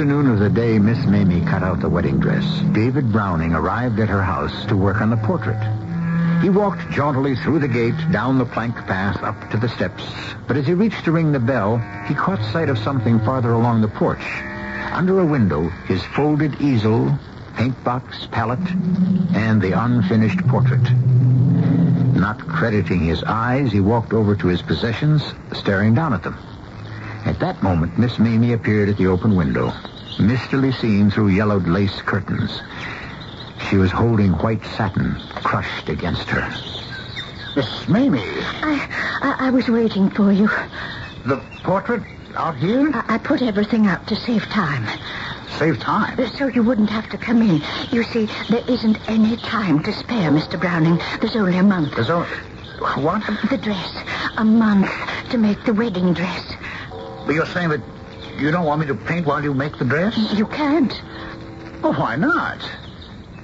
Afternoon 0.00 0.30
of 0.30 0.38
the 0.38 0.48
day 0.48 0.78
Miss 0.78 1.04
Mamie 1.04 1.44
cut 1.44 1.62
out 1.62 1.80
the 1.80 1.88
wedding 1.90 2.18
dress, 2.18 2.62
David 2.72 3.12
Browning 3.12 3.52
arrived 3.52 4.00
at 4.00 4.08
her 4.08 4.22
house 4.22 4.64
to 4.64 4.74
work 4.74 5.02
on 5.02 5.10
the 5.10 5.16
portrait. 5.18 5.60
He 6.40 6.48
walked 6.48 6.90
jauntily 6.90 7.36
through 7.36 7.58
the 7.58 7.68
gate, 7.68 8.10
down 8.10 8.38
the 8.38 8.46
plank 8.46 8.76
path, 8.86 9.22
up 9.22 9.50
to 9.50 9.58
the 9.58 9.68
steps. 9.68 10.02
But 10.46 10.56
as 10.56 10.66
he 10.66 10.72
reached 10.72 11.04
to 11.04 11.12
ring 11.12 11.32
the 11.32 11.38
bell, 11.38 11.76
he 12.06 12.14
caught 12.14 12.42
sight 12.50 12.70
of 12.70 12.78
something 12.78 13.18
farther 13.18 13.52
along 13.52 13.82
the 13.82 13.88
porch. 13.88 14.24
Under 14.90 15.18
a 15.18 15.26
window, 15.26 15.68
his 15.86 16.02
folded 16.02 16.62
easel, 16.62 17.18
paint 17.58 17.84
box, 17.84 18.26
palette, 18.30 18.70
and 19.34 19.60
the 19.60 19.78
unfinished 19.78 20.40
portrait. 20.48 20.94
Not 22.16 22.38
crediting 22.48 23.00
his 23.00 23.22
eyes, 23.24 23.70
he 23.70 23.80
walked 23.80 24.14
over 24.14 24.34
to 24.34 24.46
his 24.46 24.62
possessions, 24.62 25.34
staring 25.52 25.92
down 25.92 26.14
at 26.14 26.22
them. 26.22 26.38
At 27.24 27.38
that 27.40 27.62
moment, 27.62 27.98
Miss 27.98 28.18
Mamie 28.18 28.52
appeared 28.52 28.88
at 28.88 28.96
the 28.96 29.06
open 29.06 29.36
window, 29.36 29.72
mistily 30.18 30.72
seen 30.72 31.10
through 31.10 31.28
yellowed 31.28 31.66
lace 31.66 32.00
curtains. 32.02 32.60
She 33.68 33.76
was 33.76 33.90
holding 33.90 34.32
white 34.32 34.64
satin 34.76 35.16
crushed 35.42 35.88
against 35.88 36.28
her. 36.28 36.48
Miss 37.56 37.88
Mamie, 37.88 38.20
I, 38.20 38.88
I, 39.22 39.46
I 39.46 39.50
was 39.50 39.68
waiting 39.68 40.10
for 40.10 40.32
you. 40.32 40.48
the 41.26 41.42
portrait 41.62 42.02
out 42.36 42.56
here? 42.56 42.90
I, 42.94 43.14
I 43.14 43.18
put 43.18 43.42
everything 43.42 43.86
out 43.86 44.06
to 44.08 44.16
save 44.16 44.44
time. 44.44 44.86
Save 45.58 45.78
time. 45.80 46.18
Uh, 46.18 46.28
so 46.30 46.46
you 46.46 46.62
wouldn't 46.62 46.90
have 46.90 47.08
to 47.10 47.18
come 47.18 47.42
in. 47.42 47.62
You 47.90 48.02
see, 48.04 48.28
there 48.48 48.64
isn't 48.68 48.98
any 49.10 49.36
time 49.36 49.82
to 49.82 49.92
spare, 49.92 50.30
Mr. 50.30 50.58
Browning. 50.58 51.00
There's 51.20 51.36
only 51.36 51.58
a 51.58 51.62
month. 51.62 51.94
There's 51.94 52.10
only... 52.10 52.28
What? 52.96 53.22
The 53.50 53.58
dress. 53.58 53.94
A 54.38 54.44
month 54.44 54.90
to 55.30 55.38
make 55.38 55.62
the 55.64 55.74
wedding 55.74 56.14
dress. 56.14 56.54
But 57.30 57.36
you're 57.36 57.46
saying 57.46 57.68
that 57.68 57.80
you 58.40 58.50
don't 58.50 58.64
want 58.64 58.80
me 58.80 58.88
to 58.88 58.94
paint 58.96 59.24
while 59.24 59.40
you 59.40 59.54
make 59.54 59.78
the 59.78 59.84
dress? 59.84 60.16
You 60.34 60.48
can't. 60.48 60.92
Oh, 61.84 61.92
why 61.92 62.16
not? 62.16 62.58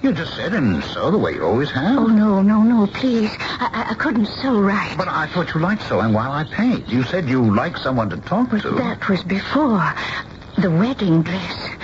You 0.02 0.12
just 0.12 0.34
said 0.34 0.54
and 0.54 0.82
sew 0.82 1.12
the 1.12 1.18
way 1.18 1.34
you 1.34 1.44
always 1.44 1.70
have. 1.70 1.96
Oh, 1.96 2.06
no, 2.08 2.42
no, 2.42 2.64
no, 2.64 2.88
please. 2.88 3.30
I, 3.38 3.70
I, 3.72 3.90
I 3.92 3.94
couldn't 3.94 4.26
sew 4.26 4.60
right. 4.60 4.92
But 4.98 5.06
I 5.06 5.28
thought 5.28 5.54
you 5.54 5.60
liked 5.60 5.82
sewing 5.82 6.12
while 6.12 6.32
I 6.32 6.42
paint. 6.42 6.88
You 6.88 7.04
said 7.04 7.28
you 7.28 7.54
like 7.54 7.76
someone 7.76 8.10
to 8.10 8.16
talk 8.16 8.50
to. 8.50 8.70
That 8.72 9.08
was 9.08 9.22
before 9.22 9.94
the 10.58 10.72
wedding 10.72 11.22
dress. 11.22 11.75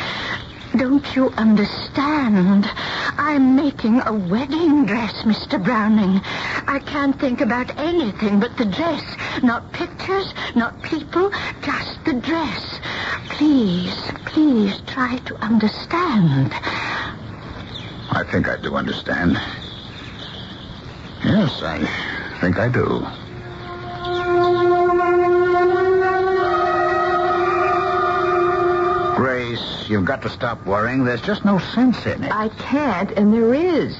Don't 0.76 1.14
you 1.14 1.28
understand? 1.37 2.70
I'm 3.18 3.54
making 3.54 4.00
a 4.00 4.12
wedding 4.12 4.87
dress, 4.87 5.12
Mr. 5.22 5.62
Browning. 5.62 6.20
I 6.66 6.80
can't 6.87 7.18
think 7.20 7.42
about 7.42 7.78
anything 7.78 8.40
but 8.40 8.56
the 8.56 8.64
dress. 8.64 9.02
Not 9.42 9.70
pictures, 9.72 10.32
not 10.56 10.82
people, 10.82 11.30
just 11.61 12.02
the 12.06 12.14
dress. 12.14 12.80
Please, 13.28 13.94
please 14.24 14.80
try 14.87 15.18
to 15.18 15.37
understand. 15.44 16.54
I 18.14 18.24
think 18.30 18.48
I 18.48 18.56
do 18.56 18.74
understand. 18.74 19.32
Yes, 21.22 21.62
I 21.62 22.38
think 22.40 22.58
I 22.58 22.68
do. 22.68 23.06
You've 29.88 30.04
got 30.04 30.22
to 30.22 30.28
stop 30.28 30.64
worrying. 30.66 31.04
There's 31.04 31.20
just 31.22 31.44
no 31.44 31.58
sense 31.58 32.04
in 32.06 32.24
it. 32.24 32.32
I 32.32 32.48
can't, 32.48 33.10
and 33.12 33.32
there 33.32 33.54
is. 33.54 33.96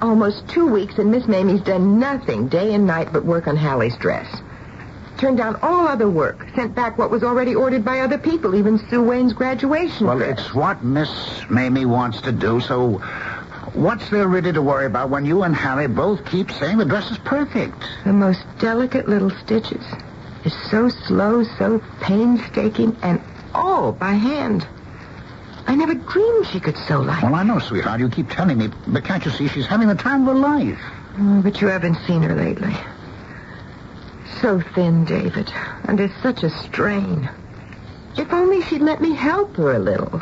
Almost 0.00 0.48
two 0.48 0.66
weeks, 0.66 0.98
and 0.98 1.10
Miss 1.10 1.26
Mamie's 1.28 1.60
done 1.62 1.98
nothing 1.98 2.48
day 2.48 2.74
and 2.74 2.86
night 2.86 3.12
but 3.12 3.24
work 3.24 3.46
on 3.46 3.56
Hallie's 3.56 3.96
dress. 3.96 4.26
Turned 5.18 5.36
down 5.36 5.56
all 5.62 5.86
other 5.86 6.08
work. 6.10 6.46
Sent 6.56 6.74
back 6.74 6.98
what 6.98 7.10
was 7.10 7.22
already 7.22 7.54
ordered 7.54 7.84
by 7.84 8.00
other 8.00 8.18
people, 8.18 8.56
even 8.56 8.78
Sue 8.90 9.02
Wayne's 9.02 9.32
graduation 9.32 10.06
Well, 10.08 10.18
dress. 10.18 10.40
it's 10.40 10.54
what 10.54 10.82
Miss 10.82 11.10
Mamie 11.48 11.84
wants 11.86 12.20
to 12.22 12.32
do, 12.32 12.60
so 12.60 12.94
what's 13.74 14.08
there 14.10 14.26
really 14.26 14.52
to 14.52 14.62
worry 14.62 14.86
about 14.86 15.10
when 15.10 15.24
you 15.24 15.44
and 15.44 15.54
Hallie 15.54 15.86
both 15.86 16.24
keep 16.24 16.50
saying 16.50 16.78
the 16.78 16.84
dress 16.84 17.10
is 17.12 17.18
perfect? 17.18 17.76
The 18.04 18.12
most 18.12 18.42
delicate 18.58 19.08
little 19.08 19.30
stitches. 19.30 19.84
It's 20.44 20.70
so 20.70 20.88
slow, 20.88 21.44
so 21.44 21.80
painstaking, 22.00 22.96
and 23.02 23.20
all 23.54 23.92
by 23.92 24.14
hand. 24.14 24.66
I 25.66 25.74
never 25.74 25.94
dreamed 25.94 26.46
she 26.46 26.60
could 26.60 26.76
sew 26.76 27.00
like 27.00 27.22
Well, 27.22 27.34
I 27.34 27.42
know, 27.42 27.58
sweetheart. 27.58 28.00
You 28.00 28.08
keep 28.08 28.30
telling 28.30 28.58
me, 28.58 28.68
but 28.86 29.04
can't 29.04 29.24
you 29.24 29.30
see 29.30 29.48
she's 29.48 29.66
having 29.66 29.88
the 29.88 29.94
time 29.94 30.22
of 30.22 30.34
her 30.34 30.40
life? 30.40 30.80
Oh, 31.18 31.40
but 31.42 31.60
you 31.60 31.68
haven't 31.68 31.96
seen 32.06 32.22
her 32.22 32.34
lately. 32.34 32.74
So 34.40 34.60
thin, 34.74 35.04
David, 35.04 35.52
under 35.86 36.08
such 36.22 36.42
a 36.42 36.50
strain. 36.50 37.28
If 38.16 38.32
only 38.32 38.62
she'd 38.62 38.82
let 38.82 39.00
me 39.00 39.14
help 39.14 39.56
her 39.56 39.72
a 39.72 39.78
little. 39.78 40.20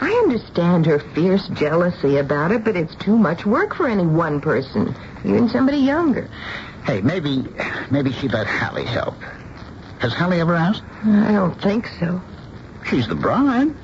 I 0.00 0.10
understand 0.24 0.84
her 0.86 0.98
fierce 0.98 1.48
jealousy 1.48 2.18
about 2.18 2.52
it, 2.52 2.64
but 2.64 2.76
it's 2.76 2.94
too 2.96 3.16
much 3.16 3.46
work 3.46 3.74
for 3.74 3.88
any 3.88 4.06
one 4.06 4.40
person, 4.40 4.94
even 5.24 5.48
somebody 5.48 5.78
younger. 5.78 6.28
Hey, 6.84 7.00
maybe, 7.00 7.44
maybe 7.90 8.12
she'd 8.12 8.32
let 8.32 8.46
Hallie 8.46 8.84
help. 8.84 9.14
Has 10.00 10.12
Hallie 10.12 10.40
ever 10.40 10.54
asked? 10.54 10.82
I 11.04 11.32
don't 11.32 11.60
think 11.62 11.88
so. 11.98 12.20
She's 12.84 13.08
the 13.08 13.14
bride. 13.14 13.74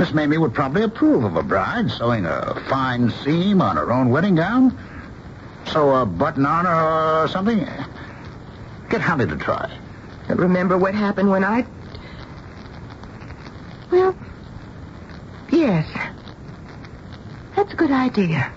Miss 0.00 0.14
Mamie 0.14 0.38
would 0.38 0.54
probably 0.54 0.82
approve 0.82 1.24
of 1.24 1.36
a 1.36 1.42
bride 1.42 1.90
sewing 1.90 2.24
a 2.24 2.58
fine 2.70 3.10
seam 3.22 3.60
on 3.60 3.76
her 3.76 3.92
own 3.92 4.08
wedding 4.08 4.34
gown. 4.34 4.74
Sew 5.66 5.94
a 5.94 6.06
button 6.06 6.46
on 6.46 6.64
her 6.64 7.24
or 7.24 7.28
something. 7.28 7.68
Get 8.88 9.02
Hallie 9.02 9.26
to 9.26 9.36
try. 9.36 9.70
But 10.26 10.38
remember 10.38 10.78
what 10.78 10.94
happened 10.94 11.28
when 11.28 11.44
I. 11.44 11.66
Well, 13.90 14.16
yes. 15.50 15.86
That's 17.54 17.74
a 17.74 17.76
good 17.76 17.90
idea. 17.90 18.50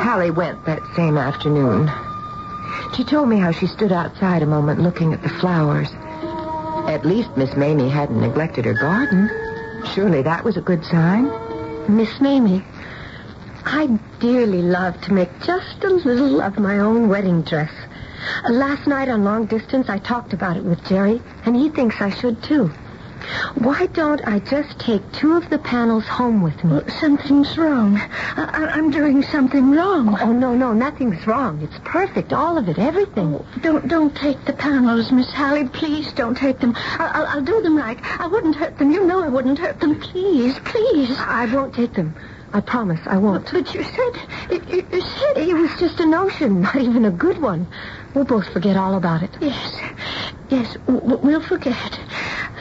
Hallie 0.00 0.30
went 0.30 0.64
that 0.66 0.78
same 0.94 1.18
afternoon. 1.18 1.90
She 2.96 3.02
told 3.02 3.28
me 3.28 3.38
how 3.38 3.50
she 3.50 3.66
stood 3.66 3.90
outside 3.90 4.42
a 4.42 4.46
moment 4.46 4.80
looking 4.80 5.12
at 5.12 5.22
the 5.22 5.28
flowers. 5.28 5.90
At 6.88 7.04
least 7.04 7.36
Miss 7.36 7.56
Mamie 7.56 7.88
hadn't 7.88 8.20
neglected 8.20 8.64
her 8.66 8.74
garden. 8.74 9.28
Surely 9.94 10.22
that 10.22 10.44
was 10.44 10.56
a 10.56 10.60
good 10.60 10.84
sign. 10.84 11.28
Miss 11.88 12.20
Mamie, 12.20 12.64
I 13.64 13.98
dearly 14.20 14.62
love 14.62 15.00
to 15.02 15.12
make 15.12 15.28
just 15.42 15.82
a 15.82 15.88
little 15.88 16.40
of 16.40 16.58
my 16.58 16.78
own 16.78 17.08
wedding 17.08 17.42
dress. 17.42 17.72
Last 18.48 18.86
night 18.86 19.08
on 19.08 19.24
long 19.24 19.46
distance, 19.46 19.88
I 19.88 19.98
talked 19.98 20.32
about 20.32 20.56
it 20.56 20.64
with 20.64 20.84
Jerry, 20.84 21.20
and 21.44 21.56
he 21.56 21.70
thinks 21.70 22.00
I 22.00 22.10
should 22.10 22.42
too. 22.44 22.70
Why 23.56 23.86
don't 23.86 24.20
I 24.26 24.38
just 24.40 24.78
take 24.78 25.02
two 25.12 25.36
of 25.36 25.48
the 25.50 25.58
panels 25.58 26.06
home 26.06 26.42
with 26.42 26.62
me? 26.64 26.80
Something's 27.00 27.56
wrong. 27.56 27.96
I, 28.36 28.70
I'm 28.74 28.90
doing 28.90 29.22
something 29.22 29.70
wrong. 29.70 30.16
Oh, 30.20 30.32
no, 30.32 30.54
no, 30.54 30.72
nothing's 30.72 31.26
wrong. 31.26 31.62
It's 31.62 31.78
perfect, 31.84 32.32
all 32.32 32.58
of 32.58 32.68
it, 32.68 32.78
everything. 32.78 33.34
Oh, 33.36 33.46
don't 33.60 33.88
don't 33.88 34.14
take 34.14 34.44
the 34.44 34.52
panels, 34.52 35.10
Miss 35.12 35.30
Hallie. 35.30 35.68
Please 35.68 36.12
don't 36.12 36.36
take 36.36 36.58
them. 36.60 36.74
I, 36.76 37.10
I'll, 37.14 37.26
I'll 37.26 37.44
do 37.44 37.62
them 37.62 37.76
right. 37.76 37.98
I 38.20 38.26
wouldn't 38.26 38.56
hurt 38.56 38.78
them. 38.78 38.90
You 38.90 39.04
know 39.06 39.22
I 39.22 39.28
wouldn't 39.28 39.58
hurt 39.58 39.80
them. 39.80 39.98
Please, 40.00 40.58
please. 40.64 41.10
I 41.18 41.46
won't 41.52 41.74
take 41.74 41.94
them. 41.94 42.14
I 42.52 42.60
promise 42.60 43.00
I 43.06 43.16
won't. 43.16 43.50
But 43.50 43.74
you 43.74 43.82
said 43.82 44.12
you, 44.50 44.62
you- 44.68 45.00
said 45.00 45.38
It 45.38 45.54
was 45.54 45.70
just 45.80 45.98
a 46.00 46.06
notion, 46.06 46.60
not 46.60 46.76
even 46.76 47.04
a 47.04 47.10
good 47.10 47.40
one. 47.42 47.66
We'll 48.14 48.24
both 48.24 48.52
forget 48.52 48.76
all 48.76 48.94
about 48.96 49.22
it. 49.24 49.30
yes, 49.40 49.80
yes. 50.50 50.76
We'll 50.86 51.42
forget. 51.42 51.98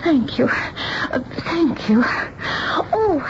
Thank 0.04 0.38
you. 0.38 0.50
Uh, 0.50 1.20
thank 1.46 1.88
you. 1.88 2.04
Oh, 2.06 3.24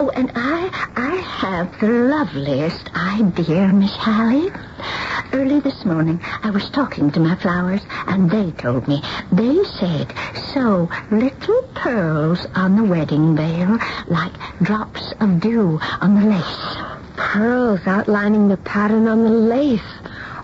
oh, 0.00 0.10
and 0.16 0.32
I, 0.34 0.68
I 0.96 1.16
have 1.16 1.78
the 1.78 1.88
loveliest 1.88 2.90
idea, 2.96 3.68
Miss 3.68 3.94
Hallie. 3.94 4.50
Early 5.32 5.60
this 5.60 5.84
morning, 5.84 6.20
I 6.42 6.50
was 6.50 6.68
talking 6.70 7.12
to 7.12 7.20
my 7.20 7.36
flowers, 7.36 7.82
and 8.08 8.28
they 8.28 8.50
told 8.52 8.88
me. 8.88 9.02
They 9.30 9.62
said, 9.64 10.12
sew 10.52 10.90
little 11.12 11.62
pearls 11.74 12.44
on 12.56 12.74
the 12.74 12.84
wedding 12.84 13.36
veil 13.36 13.78
like 14.08 14.32
drops 14.62 15.12
of 15.20 15.40
dew 15.40 15.78
on 16.00 16.20
the 16.20 16.26
lace. 16.26 16.76
Pearls 17.16 17.86
outlining 17.86 18.48
the 18.48 18.56
pattern 18.56 19.06
on 19.06 19.22
the 19.22 19.30
lace. 19.30 19.80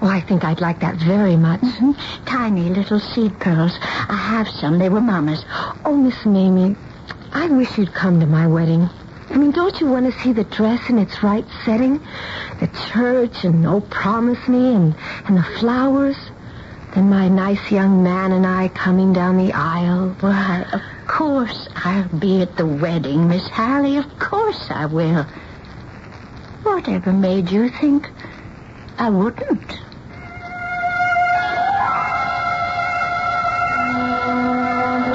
Oh, 0.03 0.09
I 0.09 0.21
think 0.21 0.43
I'd 0.45 0.61
like 0.61 0.81
that 0.81 0.97
very 0.97 1.37
much. 1.37 1.61
Mhm. 1.61 1.95
Tiny 2.27 2.69
little 2.69 2.99
seed 2.99 3.39
pearls. 3.39 3.79
I 4.09 4.17
have 4.17 4.49
some. 4.49 4.79
They 4.79 4.89
were 4.89 5.01
Mama's. 5.01 5.45
Oh, 5.85 5.95
Miss 5.97 6.27
Mamie, 6.27 6.75
I 7.33 7.47
wish 7.47 7.79
you'd 7.79 7.95
come 7.95 8.19
to 8.19 8.27
my 8.27 8.49
wedding. 8.49 8.91
I 9.31 9.37
mean, 9.37 9.53
don't 9.53 9.81
you 9.81 9.87
want 9.87 10.13
to 10.13 10.21
see 10.21 10.33
the 10.33 10.43
dress 10.43 10.91
in 10.91 10.99
its 10.99 11.23
right 11.23 11.47
setting? 11.65 12.01
The 12.59 12.67
church 12.91 13.45
and 13.45 13.65
oh, 13.65 13.81
promise 13.81 14.49
me 14.49 14.75
and, 14.75 14.95
and 15.27 15.37
the 15.37 15.45
flowers. 15.61 16.17
Then 16.97 17.09
my 17.09 17.29
nice 17.29 17.71
young 17.71 18.03
man 18.03 18.33
and 18.33 18.45
I 18.45 18.69
coming 18.69 19.13
down 19.13 19.39
the 19.39 19.53
aisle. 19.53 20.17
Why, 20.21 20.67
of 20.73 20.83
course 21.07 21.69
I'll 21.77 22.09
be 22.19 22.43
at 22.43 22.57
the 22.57 22.67
wedding, 22.67 23.29
Miss 23.29 23.47
Hallie. 23.49 23.99
Of 23.99 24.19
course 24.19 24.67
I 24.69 24.87
will. 24.87 25.25
Whatever 26.65 27.13
made 27.13 27.53
you 27.53 27.71
think 27.71 28.11
I 28.99 29.09
wouldn't? 29.09 29.79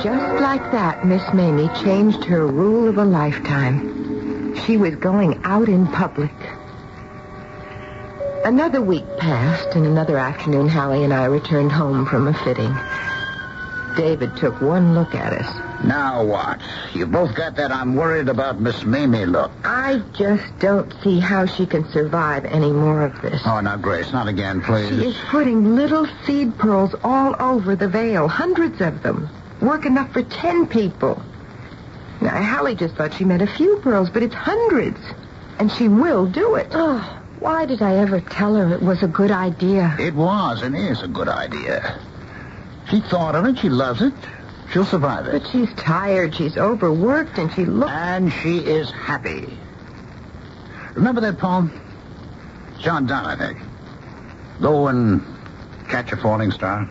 Just 0.03 0.41
like 0.41 0.71
that, 0.71 1.05
Miss 1.05 1.23
Mamie 1.33 1.69
changed 1.81 2.23
her 2.25 2.45
rule 2.45 2.87
of 2.87 2.97
a 2.97 3.05
lifetime. 3.05 4.55
She 4.65 4.77
was 4.77 4.95
going 4.95 5.41
out 5.43 5.67
in 5.67 5.87
public. 5.87 6.31
Another 8.45 8.81
week 8.81 9.05
passed, 9.17 9.75
and 9.75 9.85
another 9.85 10.17
afternoon, 10.17 10.69
Hallie 10.69 11.03
and 11.03 11.13
I 11.13 11.25
returned 11.25 11.71
home 11.71 12.05
from 12.05 12.27
a 12.27 12.33
fitting. 12.43 12.75
David 13.97 14.37
took 14.37 14.61
one 14.61 14.93
look 14.93 15.15
at 15.15 15.33
us. 15.33 15.83
Now 15.83 16.23
what? 16.23 16.61
You 16.93 17.07
both 17.07 17.33
got 17.35 17.55
that 17.55 17.71
I'm 17.71 17.95
worried 17.95 18.29
about 18.29 18.61
Miss 18.61 18.83
Mamie 18.83 19.25
look. 19.25 19.51
I 19.63 20.03
just 20.13 20.45
don't 20.59 20.93
see 21.01 21.19
how 21.19 21.47
she 21.47 21.65
can 21.65 21.89
survive 21.89 22.45
any 22.45 22.71
more 22.71 23.03
of 23.03 23.19
this. 23.23 23.41
Oh, 23.45 23.59
now, 23.59 23.77
Grace, 23.77 24.11
not 24.11 24.27
again, 24.27 24.61
please. 24.61 24.89
She 24.89 25.07
is 25.07 25.17
putting 25.29 25.75
little 25.75 26.07
seed 26.25 26.55
pearls 26.59 26.93
all 27.03 27.35
over 27.39 27.75
the 27.75 27.87
veil, 27.87 28.27
hundreds 28.27 28.79
of 28.81 29.01
them. 29.01 29.27
Work 29.61 29.85
enough 29.85 30.13
for 30.13 30.23
ten 30.23 30.67
people. 30.67 31.21
Now, 32.21 32.41
Hallie 32.41 32.75
just 32.75 32.95
thought 32.95 33.13
she 33.13 33.25
meant 33.25 33.41
a 33.41 33.47
few 33.47 33.77
pearls, 33.77 34.09
but 34.09 34.23
it's 34.23 34.35
hundreds. 34.35 34.99
And 35.59 35.71
she 35.71 35.87
will 35.87 36.25
do 36.25 36.55
it. 36.55 36.67
Oh, 36.71 37.21
why 37.39 37.65
did 37.65 37.81
I 37.81 37.97
ever 37.97 38.19
tell 38.19 38.55
her 38.55 38.73
it 38.73 38.81
was 38.81 39.03
a 39.03 39.07
good 39.07 39.31
idea? 39.31 39.95
It 39.99 40.13
was 40.13 40.61
and 40.61 40.75
is 40.75 41.01
a 41.01 41.07
good 41.07 41.27
idea. 41.27 41.99
She 42.89 43.01
thought 43.01 43.35
of 43.35 43.45
it. 43.45 43.59
She 43.59 43.69
loves 43.69 44.01
it. 44.01 44.13
She'll 44.71 44.85
survive 44.85 45.27
it. 45.27 45.41
But 45.41 45.51
she's 45.51 45.73
tired. 45.75 46.35
She's 46.35 46.57
overworked, 46.57 47.37
and 47.37 47.51
she 47.53 47.65
looks... 47.65 47.91
And 47.91 48.31
she 48.31 48.57
is 48.59 48.91
happy. 48.91 49.57
Remember 50.93 51.21
that 51.21 51.37
poem? 51.37 51.79
John 52.79 53.05
Donne, 53.07 53.25
I 53.25 53.35
think. 53.35 53.59
Go 54.61 54.87
and 54.87 55.23
catch 55.87 56.11
a 56.11 56.17
falling 56.17 56.51
star. 56.51 56.89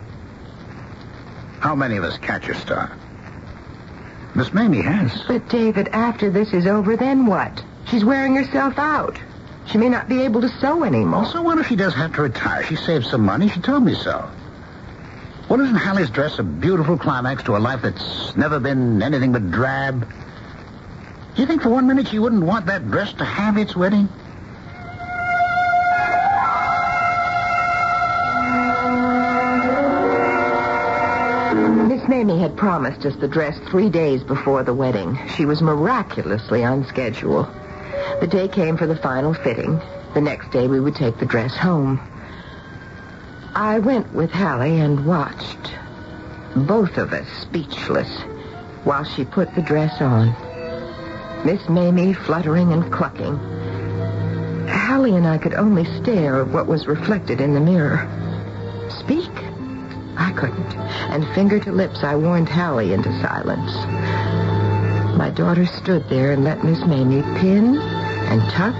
How 1.59 1.75
many 1.75 1.97
of 1.97 2.03
us 2.03 2.17
catch 2.17 2.47
a 2.49 2.55
star? 2.55 2.91
Miss 4.35 4.53
Mamie 4.53 4.81
has. 4.81 5.23
But, 5.27 5.49
David, 5.49 5.87
after 5.89 6.29
this 6.29 6.53
is 6.53 6.67
over, 6.67 6.95
then 6.95 7.25
what? 7.25 7.63
She's 7.89 8.05
wearing 8.05 8.35
herself 8.35 8.77
out. 8.77 9.19
She 9.65 9.77
may 9.77 9.89
not 9.89 10.07
be 10.07 10.21
able 10.21 10.41
to 10.41 10.49
sew 10.49 10.83
anymore. 10.83 11.25
So 11.25 11.41
what 11.41 11.57
if 11.57 11.67
she 11.67 11.75
does 11.75 11.93
have 11.95 12.13
to 12.15 12.21
retire? 12.21 12.63
She 12.63 12.75
saved 12.75 13.07
some 13.07 13.21
money. 13.21 13.49
She 13.49 13.59
told 13.59 13.83
me 13.83 13.95
so. 13.95 14.29
Well, 15.49 15.61
isn't 15.61 15.75
Hallie's 15.75 16.09
dress 16.09 16.39
a 16.39 16.43
beautiful 16.43 16.97
climax 16.97 17.43
to 17.43 17.55
a 17.55 17.59
life 17.59 17.81
that's 17.81 18.35
never 18.35 18.59
been 18.59 19.01
anything 19.01 19.31
but 19.31 19.49
drab? 19.49 20.07
Do 21.35 21.41
you 21.41 21.47
think 21.47 21.61
for 21.61 21.69
one 21.69 21.87
minute 21.87 22.09
she 22.09 22.19
wouldn't 22.19 22.43
want 22.43 22.65
that 22.67 22.89
dress 22.91 23.13
to 23.13 23.25
have 23.25 23.57
its 23.57 23.75
wedding? 23.75 24.09
Mamie 32.07 32.39
had 32.39 32.55
promised 32.55 33.05
us 33.05 33.15
the 33.17 33.27
dress 33.27 33.57
three 33.69 33.89
days 33.89 34.23
before 34.23 34.63
the 34.63 34.73
wedding. 34.73 35.19
She 35.35 35.45
was 35.45 35.61
miraculously 35.61 36.63
on 36.63 36.85
schedule. 36.85 37.43
The 38.21 38.27
day 38.27 38.47
came 38.47 38.77
for 38.77 38.87
the 38.87 38.95
final 38.95 39.33
fitting. 39.33 39.81
The 40.13 40.21
next 40.21 40.51
day 40.51 40.67
we 40.67 40.79
would 40.79 40.95
take 40.95 41.17
the 41.17 41.25
dress 41.25 41.55
home. 41.55 41.99
I 43.53 43.79
went 43.79 44.13
with 44.13 44.31
Hallie 44.31 44.79
and 44.79 45.05
watched, 45.05 45.73
both 46.55 46.97
of 46.97 47.11
us 47.11 47.27
speechless, 47.41 48.21
while 48.83 49.03
she 49.03 49.25
put 49.25 49.53
the 49.53 49.61
dress 49.61 50.01
on. 50.01 50.35
Miss 51.45 51.67
Mamie 51.67 52.13
fluttering 52.13 52.71
and 52.71 52.91
clucking. 52.91 53.37
Hallie 54.67 55.15
and 55.15 55.27
I 55.27 55.37
could 55.37 55.53
only 55.53 55.85
stare 56.01 56.41
at 56.41 56.47
what 56.47 56.67
was 56.67 56.87
reflected 56.87 57.41
in 57.41 57.53
the 57.53 57.59
mirror. 57.59 58.07
Speak? 58.89 59.46
I 60.17 60.31
couldn't. 60.33 60.75
And 61.11 61.27
finger 61.35 61.59
to 61.59 61.71
lips, 61.71 62.03
I 62.03 62.15
warned 62.15 62.49
Hallie 62.49 62.93
into 62.93 63.11
silence. 63.21 63.71
My 65.17 65.29
daughter 65.29 65.65
stood 65.65 66.07
there 66.09 66.31
and 66.31 66.43
let 66.43 66.63
Miss 66.63 66.79
Mamie 66.79 67.23
pin 67.39 67.77
and 67.77 68.41
tuck, 68.51 68.75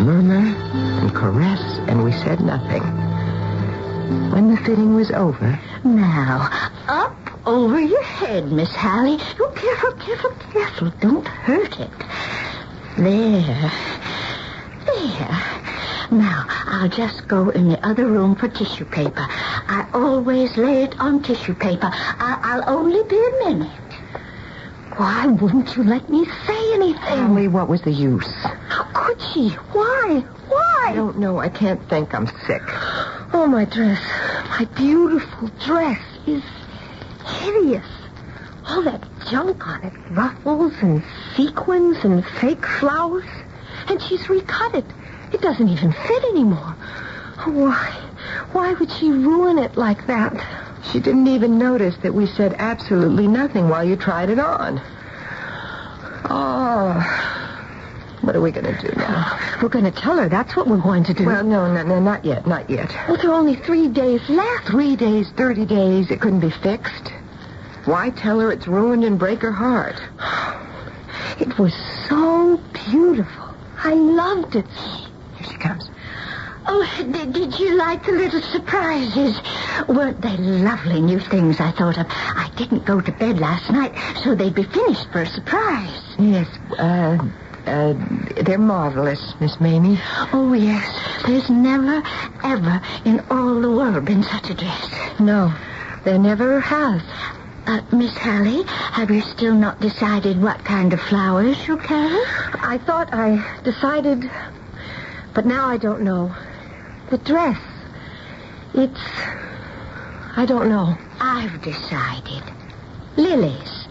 murmur 0.00 0.54
and 1.00 1.14
caress, 1.14 1.60
and 1.88 2.04
we 2.04 2.12
said 2.12 2.40
nothing. 2.40 2.82
When 4.30 4.50
the 4.50 4.56
fitting 4.58 4.94
was 4.94 5.10
over, 5.10 5.58
Now, 5.84 6.48
up 6.88 7.16
over 7.46 7.80
your 7.80 8.02
head, 8.02 8.52
Miss 8.52 8.70
Hallie. 8.74 9.18
Oh, 9.40 9.52
careful, 9.56 9.92
careful, 9.92 10.30
careful. 10.52 10.90
Don't 11.00 11.26
hurt 11.26 11.80
it. 11.80 11.90
There. 12.96 13.72
There. 14.86 15.55
Now, 16.10 16.46
I'll 16.48 16.88
just 16.88 17.26
go 17.28 17.50
in 17.50 17.68
the 17.68 17.84
other 17.86 18.06
room 18.06 18.36
for 18.36 18.48
tissue 18.48 18.84
paper. 18.84 19.26
I 19.28 19.86
always 19.92 20.56
lay 20.56 20.84
it 20.84 20.98
on 21.00 21.22
tissue 21.22 21.54
paper. 21.54 21.90
I- 21.92 22.38
I'll 22.42 22.76
only 22.78 23.02
be 23.08 23.16
a 23.16 23.48
minute. 23.48 23.70
Why 24.96 25.26
wouldn't 25.26 25.76
you 25.76 25.82
let 25.84 26.08
me 26.08 26.24
say 26.46 26.72
anything? 26.74 27.02
Tell 27.02 27.28
me 27.28 27.48
what 27.48 27.68
was 27.68 27.82
the 27.82 27.90
use? 27.90 28.32
How 28.68 28.84
could 28.94 29.20
she? 29.32 29.48
Why? 29.72 30.24
Why? 30.48 30.84
I 30.86 30.92
don't 30.94 31.18
know. 31.18 31.38
I 31.38 31.48
can't 31.48 31.86
think. 31.88 32.14
I'm 32.14 32.28
sick. 32.46 32.62
Oh, 33.34 33.46
my 33.46 33.64
dress. 33.64 34.00
My 34.58 34.64
beautiful 34.76 35.50
dress 35.64 36.00
is 36.26 36.42
hideous. 37.40 37.84
All 38.68 38.82
that 38.82 39.02
junk 39.28 39.66
on 39.66 39.82
it. 39.84 39.92
Ruffles 40.10 40.72
and 40.80 41.02
sequins 41.36 42.04
and 42.04 42.24
fake 42.24 42.64
flowers. 42.64 43.24
And 43.88 44.00
she's 44.00 44.28
recut 44.30 44.74
it. 44.76 44.84
It 45.36 45.42
doesn't 45.42 45.68
even 45.68 45.92
fit 45.92 46.24
anymore. 46.24 46.74
Why? 47.44 47.90
Why 48.52 48.72
would 48.72 48.90
she 48.90 49.10
ruin 49.10 49.58
it 49.58 49.76
like 49.76 50.06
that? 50.06 50.32
She 50.90 50.98
didn't 50.98 51.28
even 51.28 51.58
notice 51.58 51.94
that 51.98 52.14
we 52.14 52.24
said 52.24 52.54
absolutely 52.56 53.28
nothing 53.28 53.68
while 53.68 53.84
you 53.84 53.96
tried 53.96 54.30
it 54.30 54.38
on. 54.38 54.80
Oh. 56.30 56.94
What 58.22 58.34
are 58.34 58.40
we 58.40 58.50
going 58.50 58.64
to 58.64 58.80
do 58.80 58.96
now? 58.96 59.38
We're 59.62 59.68
going 59.68 59.84
to 59.84 59.90
tell 59.90 60.16
her 60.16 60.30
that's 60.30 60.56
what 60.56 60.68
we're 60.68 60.78
going 60.78 61.04
to 61.04 61.12
do. 61.12 61.26
Well, 61.26 61.44
no, 61.44 61.70
no, 61.70 61.82
no, 61.82 62.00
not 62.00 62.24
yet, 62.24 62.46
not 62.46 62.70
yet. 62.70 62.90
Well, 63.06 63.18
there 63.18 63.30
are 63.30 63.34
only 63.34 63.56
three 63.56 63.88
days 63.88 64.26
left. 64.30 64.68
Three 64.68 64.96
days, 64.96 65.30
30 65.36 65.66
days, 65.66 66.10
it 66.10 66.22
couldn't 66.22 66.40
be 66.40 66.50
fixed. 66.50 67.12
Why 67.84 68.08
tell 68.08 68.40
her 68.40 68.50
it's 68.50 68.66
ruined 68.66 69.04
and 69.04 69.18
break 69.18 69.42
her 69.42 69.52
heart? 69.52 70.00
It 71.38 71.58
was 71.58 71.74
so 72.08 72.58
beautiful. 72.72 73.54
I 73.76 73.92
loved 73.92 74.56
it. 74.56 74.64
She 75.48 75.56
comes. 75.56 75.88
Oh, 76.68 76.84
did, 76.98 77.32
did 77.32 77.58
you 77.60 77.76
like 77.76 78.04
the 78.04 78.12
little 78.12 78.42
surprises? 78.42 79.40
Weren't 79.88 80.20
they 80.20 80.36
lovely 80.36 81.00
new 81.00 81.20
things 81.20 81.60
I 81.60 81.70
thought 81.70 81.96
of? 81.96 82.06
I 82.10 82.50
didn't 82.56 82.84
go 82.84 83.00
to 83.00 83.12
bed 83.12 83.38
last 83.38 83.70
night, 83.70 83.94
so 84.24 84.34
they'd 84.34 84.54
be 84.54 84.64
finished 84.64 85.06
for 85.12 85.22
a 85.22 85.26
surprise. 85.26 86.02
Yes, 86.18 86.48
uh, 86.78 87.18
uh, 87.66 87.94
they're 88.42 88.58
marvelous, 88.58 89.34
Miss 89.40 89.60
Mamie. 89.60 90.00
Oh, 90.32 90.52
yes. 90.54 90.84
There's 91.24 91.48
never, 91.48 92.02
ever 92.42 92.82
in 93.04 93.20
all 93.30 93.60
the 93.60 93.70
world 93.70 94.04
been 94.04 94.24
such 94.24 94.50
a 94.50 94.54
dress. 94.54 94.90
No, 95.20 95.52
there 96.04 96.18
never 96.18 96.58
has. 96.58 97.02
Uh, 97.66 97.80
Miss 97.92 98.16
Hallie, 98.16 98.62
have 98.64 99.10
you 99.10 99.20
still 99.20 99.54
not 99.54 99.80
decided 99.80 100.40
what 100.40 100.64
kind 100.64 100.92
of 100.92 101.00
flowers 101.00 101.56
you'll 101.66 101.78
carry? 101.78 102.20
I 102.60 102.80
thought 102.86 103.12
I 103.12 103.60
decided, 103.64 104.30
but 105.36 105.44
now 105.44 105.68
I 105.68 105.76
don't 105.76 106.00
know. 106.00 106.34
The 107.10 107.18
dress. 107.18 107.60
It's. 108.72 109.00
I 110.34 110.46
don't 110.48 110.70
know. 110.70 110.96
I've 111.20 111.60
decided. 111.60 112.42
Lilies. 113.18 113.86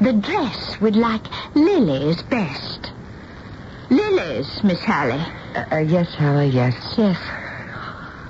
The 0.00 0.14
dress 0.14 0.80
would 0.80 0.96
like 0.96 1.22
lilies 1.54 2.22
best. 2.22 2.90
Lilies, 3.90 4.64
Miss 4.64 4.82
Hallie. 4.82 5.22
Uh, 5.54 5.64
uh, 5.72 5.78
yes, 5.78 6.14
Hallie, 6.14 6.48
yes. 6.48 6.74
Yes. 6.96 7.18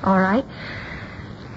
All 0.02 0.18
right. 0.18 0.44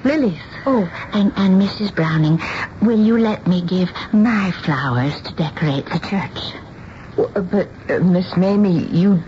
Lilies. 0.03 0.39
Oh, 0.67 0.87
and, 1.13 1.33
and 1.35 1.59
Mrs. 1.59 1.95
Browning, 1.95 2.39
will 2.83 2.99
you 2.99 3.17
let 3.17 3.47
me 3.47 3.63
give 3.63 3.89
my 4.13 4.51
flowers 4.63 5.19
to 5.21 5.33
decorate 5.33 5.85
the 5.87 5.99
church? 5.99 6.53
Well, 7.17 7.31
uh, 7.35 7.41
but, 7.41 7.69
uh, 7.89 7.99
Miss 8.03 8.37
Mamie, 8.37 8.85
you 8.85 9.23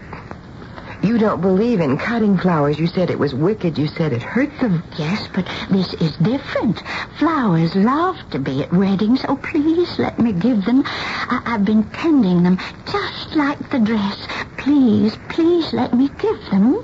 you 1.04 1.18
don't 1.18 1.42
believe 1.42 1.80
in 1.82 1.98
cutting 1.98 2.38
flowers. 2.38 2.80
You 2.80 2.88
said 2.88 3.10
it 3.10 3.20
was 3.20 3.34
wicked. 3.34 3.78
You 3.78 3.88
said 3.88 4.14
it 4.14 4.22
hurt 4.24 4.50
them. 4.60 4.84
Yes, 4.98 5.28
but 5.34 5.46
this 5.70 5.94
is 5.96 6.16
different. 6.18 6.82
Flowers 7.20 7.76
love 7.76 8.16
to 8.32 8.40
be 8.40 8.64
at 8.64 8.72
weddings. 8.72 9.24
Oh, 9.28 9.36
please 9.36 10.00
let 10.00 10.18
me 10.18 10.32
give 10.32 10.64
them. 10.66 10.84
I- 10.86 11.42
I've 11.46 11.66
been 11.66 11.84
tending 11.92 12.44
them 12.44 12.58
just 12.86 13.36
like 13.36 13.70
the 13.70 13.80
dress. 13.80 14.28
Please, 14.58 15.18
please 15.30 15.74
let 15.74 15.94
me 15.94 16.10
give 16.18 16.40
them. 16.50 16.78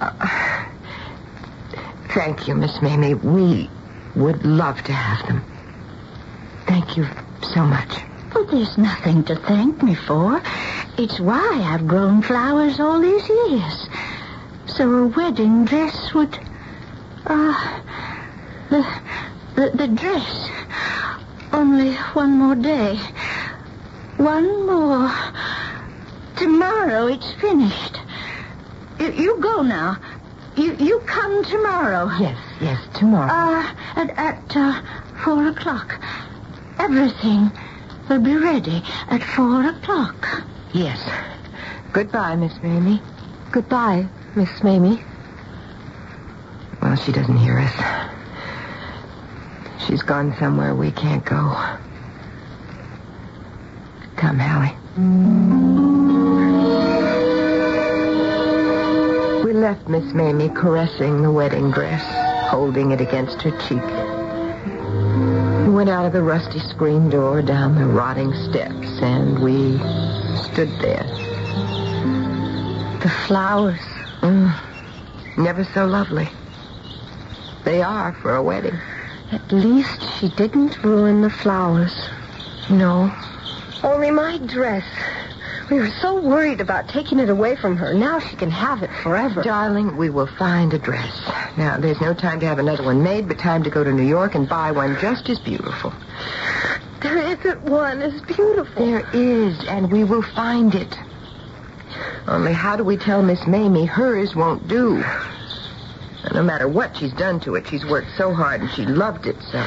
Uh, 0.00 0.10
thank 2.10 2.46
you, 2.46 2.54
Miss 2.54 2.80
Mamie. 2.82 3.14
We 3.14 3.70
would 4.14 4.44
love 4.44 4.82
to 4.84 4.92
have 4.92 5.26
them. 5.26 5.42
Thank 6.66 6.96
you 6.96 7.06
so 7.54 7.64
much. 7.64 7.90
Well, 8.34 8.44
there's 8.44 8.78
nothing 8.78 9.24
to 9.24 9.36
thank 9.36 9.82
me 9.82 9.94
for. 9.94 10.42
It's 10.96 11.20
why 11.20 11.60
I've 11.62 11.86
grown 11.86 12.22
flowers 12.22 12.80
all 12.80 13.00
these 13.00 13.28
years. 13.28 13.88
So 14.66 14.90
a 14.90 15.06
wedding 15.08 15.64
dress 15.64 16.14
would. 16.14 16.38
Uh, 17.26 17.80
the, 18.70 19.00
the, 19.54 19.70
the 19.74 19.88
dress. 19.88 20.50
Only 21.52 21.94
one 22.14 22.38
more 22.38 22.54
day. 22.54 22.98
One 24.16 24.66
more. 24.66 25.12
Tomorrow 26.36 27.08
it's 27.08 27.32
finished. 27.34 27.98
You, 28.98 29.12
you 29.12 29.40
go 29.40 29.62
now. 29.62 29.98
You, 30.56 30.74
you 30.76 31.00
come 31.00 31.44
tomorrow. 31.44 32.10
Yes, 32.18 32.38
yes, 32.60 32.80
tomorrow. 32.94 33.30
Uh, 33.30 33.74
at, 33.96 34.10
at 34.18 34.56
uh, 34.56 34.82
four 35.24 35.48
o'clock. 35.48 36.00
Everything 36.78 37.52
will 38.08 38.20
be 38.20 38.36
ready 38.36 38.82
at 39.08 39.22
four 39.22 39.66
o'clock. 39.66 40.42
Yes. 40.72 41.00
Goodbye, 41.92 42.36
Miss 42.36 42.52
Mamie. 42.62 43.00
Goodbye, 43.50 44.06
Miss 44.34 44.62
Mamie. 44.62 45.02
Well, 46.80 46.96
she 46.96 47.12
doesn't 47.12 47.36
hear 47.36 47.58
us. 47.58 48.12
She's 49.86 50.02
gone 50.02 50.34
somewhere 50.38 50.74
we 50.74 50.90
can't 50.90 51.24
go. 51.24 51.56
Come, 54.16 54.38
Hallie. 54.38 54.76
We 59.44 59.52
left 59.52 59.88
Miss 59.88 60.12
Mamie 60.14 60.48
caressing 60.50 61.22
the 61.22 61.30
wedding 61.30 61.70
dress, 61.70 62.02
holding 62.50 62.92
it 62.92 63.00
against 63.00 63.42
her 63.42 63.50
cheek. 63.68 64.11
We 65.82 65.86
went 65.86 65.98
out 65.98 66.06
of 66.06 66.12
the 66.12 66.22
rusty 66.22 66.60
screen 66.60 67.10
door 67.10 67.42
down 67.42 67.74
the 67.74 67.86
rotting 67.86 68.32
steps, 68.48 69.02
and 69.02 69.42
we 69.42 69.78
stood 70.44 70.70
there. 70.80 71.02
The 73.02 73.10
flowers. 73.26 73.80
Mm, 74.20 74.56
never 75.38 75.64
so 75.64 75.84
lovely. 75.84 76.28
They 77.64 77.82
are 77.82 78.12
for 78.12 78.36
a 78.36 78.42
wedding. 78.44 78.78
At 79.32 79.50
least 79.50 80.00
she 80.20 80.28
didn't 80.28 80.80
ruin 80.84 81.20
the 81.20 81.30
flowers. 81.30 81.92
No. 82.70 83.12
Only 83.82 84.12
my 84.12 84.38
dress. 84.38 84.84
We 85.72 85.78
were 85.78 85.90
so 86.02 86.20
worried 86.20 86.60
about 86.60 86.90
taking 86.90 87.18
it 87.18 87.30
away 87.30 87.56
from 87.56 87.78
her. 87.78 87.94
Now 87.94 88.18
she 88.18 88.36
can 88.36 88.50
have 88.50 88.82
it 88.82 88.90
forever. 89.02 89.42
Darling, 89.42 89.96
we 89.96 90.10
will 90.10 90.26
find 90.26 90.74
a 90.74 90.78
dress. 90.78 91.18
Now, 91.56 91.78
there's 91.78 91.98
no 91.98 92.12
time 92.12 92.40
to 92.40 92.46
have 92.46 92.58
another 92.58 92.82
one 92.82 93.02
made, 93.02 93.26
but 93.26 93.38
time 93.38 93.62
to 93.62 93.70
go 93.70 93.82
to 93.82 93.90
New 93.90 94.06
York 94.06 94.34
and 94.34 94.46
buy 94.46 94.70
one 94.70 94.98
just 95.00 95.30
as 95.30 95.38
beautiful. 95.38 95.90
There 97.00 97.16
isn't 97.16 97.62
one 97.62 98.02
as 98.02 98.20
beautiful. 98.20 98.84
There 98.84 99.08
is, 99.14 99.64
and 99.66 99.90
we 99.90 100.04
will 100.04 100.20
find 100.20 100.74
it. 100.74 100.94
Only 102.28 102.52
how 102.52 102.76
do 102.76 102.84
we 102.84 102.98
tell 102.98 103.22
Miss 103.22 103.46
Mamie 103.46 103.86
hers 103.86 104.36
won't 104.36 104.68
do? 104.68 105.02
No 106.34 106.42
matter 106.42 106.68
what 106.68 106.98
she's 106.98 107.14
done 107.14 107.40
to 107.40 107.54
it, 107.54 107.66
she's 107.66 107.86
worked 107.86 108.10
so 108.18 108.34
hard 108.34 108.60
and 108.60 108.70
she 108.72 108.84
loved 108.84 109.24
it 109.26 109.36
so. 109.50 109.66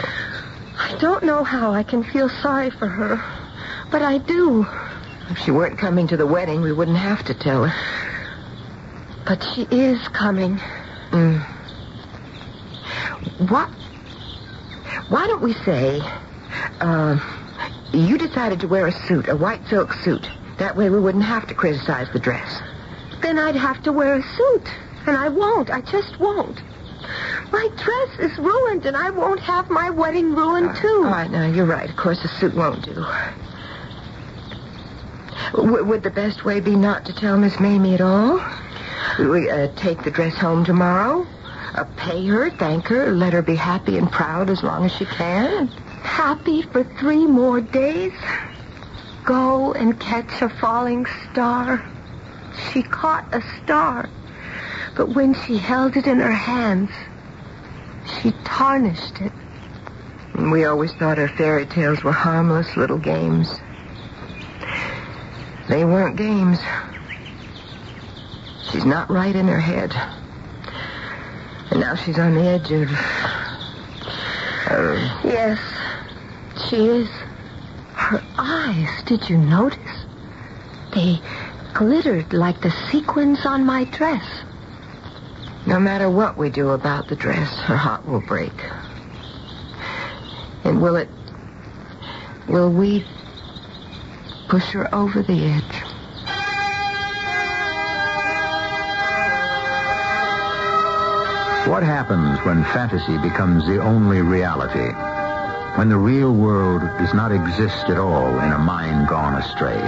I 0.78 0.96
don't 1.00 1.24
know 1.24 1.44
how 1.44 1.72
I 1.72 1.82
can 1.82 2.04
feel 2.04 2.30
sorry 2.30 2.70
for 2.70 2.88
her, 2.88 3.20
but 3.90 4.04
I 4.04 4.20
do. 4.20 4.68
If 5.30 5.40
she 5.40 5.52
weren't 5.52 5.78
coming 5.78 6.08
to 6.08 6.18
the 6.18 6.28
wedding, 6.28 6.62
we 6.62 6.72
wouldn't 6.72 6.98
have 6.98 7.26
to 7.26 7.34
tell 7.34 7.66
her. 7.66 7.74
But 9.26 9.44
she 9.56 9.64
is 9.72 10.08
coming. 10.10 10.58
Mm. 11.12 11.44
What? 13.50 13.70
Why 15.10 15.28
don't 15.28 15.42
we 15.42 15.54
say, 15.54 16.00
uh, 16.80 17.18
you 17.92 18.18
decided 18.18 18.60
to 18.62 18.68
wear 18.68 18.88
a 18.88 18.92
suit, 18.92 19.28
a 19.28 19.36
white 19.36 19.66
silk 19.68 19.94
suit. 19.94 20.30
That 20.58 20.76
way 20.76 20.90
we 20.90 21.00
wouldn't 21.00 21.24
have 21.24 21.48
to 21.48 21.54
criticize 21.54 22.08
the 22.14 22.20
dress. 22.20 22.62
Then 23.22 23.40
I'd 23.40 23.56
have 23.56 23.82
to 23.84 23.92
wear 23.92 24.16
a 24.16 24.24
suit. 24.24 24.68
And 25.08 25.18
I 25.18 25.30
won't. 25.30 25.70
I 25.70 25.82
just 25.82 26.20
won't. 26.20 26.62
My 27.52 27.68
dress 27.78 28.32
is 28.32 28.38
ruined, 28.40 28.86
and 28.86 28.98
I 28.98 29.12
won't 29.12 29.40
have 29.40 29.70
my 29.70 29.90
wedding 29.90 30.34
ruined, 30.34 30.76
too. 30.78 31.04
All 31.06 31.12
right, 31.12 31.30
now, 31.30 31.46
you're 31.46 31.66
right. 31.66 31.90
Of 31.90 31.96
course, 31.96 32.24
a 32.24 32.28
suit 32.28 32.56
won't 32.56 32.84
do. 32.84 33.06
W- 35.54 35.84
would 35.84 36.04
the 36.04 36.10
best 36.12 36.44
way 36.46 36.60
be 36.60 36.76
not 36.76 37.06
to 37.06 37.14
tell 37.14 37.38
Miss 37.38 37.60
Mamie 37.60 37.94
at 37.94 38.02
all? 38.02 38.44
We 39.20 39.50
uh, 39.50 39.68
take 39.76 40.04
the 40.04 40.12
dress 40.12 40.36
home 40.36 40.66
tomorrow, 40.66 41.26
uh, 41.76 41.86
pay 41.96 42.26
her, 42.28 42.50
thank 42.50 42.88
her, 42.88 43.12
let 43.12 43.34
her 43.34 43.42
be 43.42 43.56
happy 43.56 43.98
and 43.98 44.12
proud 44.12 44.50
as 44.50 44.64
long 44.64 44.86
as 44.86 44.92
she 44.92 45.06
can. 45.06 45.68
Happy 46.04 46.62
for 46.62 46.84
three 46.84 47.26
more 47.26 47.62
days? 47.62 48.14
Go 49.26 49.74
and 49.74 50.00
catch 50.00 50.42
a 50.42 50.50
falling 50.50 51.06
star. 51.32 51.84
She 52.72 52.84
caught 52.84 53.26
a 53.34 53.42
star. 53.64 54.10
But 54.96 55.10
when 55.16 55.34
she 55.34 55.58
held 55.58 55.98
it 55.98 56.08
in 56.08 56.20
her 56.20 56.32
hands, 56.32 56.90
she 58.22 58.32
tarnished 58.44 59.20
it. 59.20 59.32
We 60.52 60.66
always 60.66 60.94
thought 60.94 61.18
her 61.18 61.28
fairy 61.28 61.66
tales 61.66 62.04
were 62.04 62.12
harmless 62.12 62.78
little 62.78 62.98
games. 62.98 63.50
They 65.68 65.84
weren't 65.84 66.16
games. 66.16 66.60
She's 68.72 68.86
not 68.86 69.10
right 69.10 69.36
in 69.36 69.48
her 69.48 69.60
head. 69.60 69.94
And 71.72 71.80
now 71.80 71.96
she's 71.96 72.20
on 72.20 72.36
the 72.36 72.42
edge 72.42 72.72
of. 72.72 72.90
Uh, 74.68 75.22
yes, 75.24 75.60
she 76.70 76.76
is. 76.76 77.10
Her 77.94 78.24
eyes, 78.38 79.04
did 79.06 79.30
you 79.30 79.38
notice? 79.38 80.06
They 80.94 81.20
glittered 81.74 82.34
like 82.34 82.62
the 82.62 82.72
sequins 82.92 83.46
on 83.46 83.66
my 83.66 83.86
dress. 83.86 84.24
No 85.66 85.80
matter 85.80 86.10
what 86.10 86.38
we 86.38 86.52
do 86.52 86.70
about 86.70 87.08
the 87.08 87.16
dress, 87.16 87.60
her 87.62 87.76
heart 87.76 88.08
will 88.08 88.22
break. 88.22 88.54
And 90.64 90.82
will 90.82 90.96
it. 90.96 91.10
Will 92.48 92.72
we 92.72 93.04
push 94.48 94.72
her 94.72 94.94
over 94.94 95.22
the 95.22 95.46
edge? 95.46 95.84
What 101.68 101.82
happens 101.82 102.38
when 102.46 102.64
fantasy 102.66 103.18
becomes 103.18 103.66
the 103.66 103.82
only 103.82 104.22
reality? 104.22 104.94
When 105.80 105.90
the 105.90 105.98
real 105.98 106.32
world 106.32 106.82
does 107.00 107.14
not 107.14 107.32
exist 107.32 107.90
at 107.90 107.98
all 107.98 108.40
in 108.40 108.52
a 108.52 108.60
mind 108.60 109.08
gone 109.08 109.42
astray? 109.42 109.82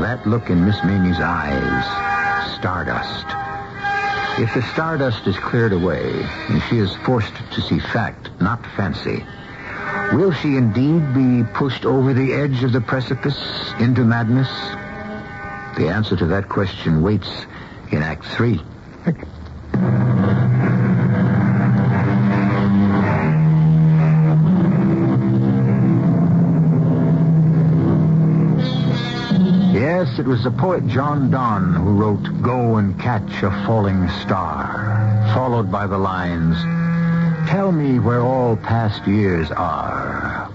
That 0.00 0.26
look 0.26 0.48
in 0.48 0.64
Miss 0.64 0.82
Mamie's 0.82 1.20
eyes, 1.20 1.84
stardust. 2.56 3.26
If 4.40 4.54
the 4.54 4.62
stardust 4.72 5.26
is 5.26 5.36
cleared 5.36 5.74
away 5.74 6.26
and 6.48 6.62
she 6.62 6.78
is 6.78 6.94
forced 7.04 7.34
to 7.52 7.60
see 7.60 7.78
fact, 7.78 8.30
not 8.40 8.64
fancy, 8.74 9.26
will 10.12 10.32
she 10.32 10.56
indeed 10.56 11.14
be 11.14 11.42
pushed 11.54 11.84
over 11.84 12.12
the 12.12 12.32
edge 12.32 12.62
of 12.62 12.72
the 12.72 12.80
precipice 12.80 13.72
into 13.78 14.04
madness? 14.04 14.48
The 15.76 15.88
answer 15.88 16.16
to 16.16 16.26
that 16.26 16.48
question 16.48 17.02
waits 17.02 17.46
in 17.90 18.02
Act 18.02 18.24
Three. 18.26 18.60
Yes, 29.72 30.18
it 30.18 30.26
was 30.26 30.44
the 30.44 30.50
poet 30.50 30.86
John 30.86 31.30
Donne 31.30 31.74
who 31.74 31.92
wrote 31.94 32.42
Go 32.42 32.76
and 32.76 32.98
Catch 33.00 33.42
a 33.42 33.50
Falling 33.66 34.08
Star, 34.20 35.32
followed 35.34 35.72
by 35.72 35.86
the 35.86 35.98
lines, 35.98 36.56
Tell 37.48 37.72
me 37.72 37.98
where 37.98 38.20
all 38.20 38.56
past 38.56 39.06
years 39.06 39.50
are, 39.50 39.91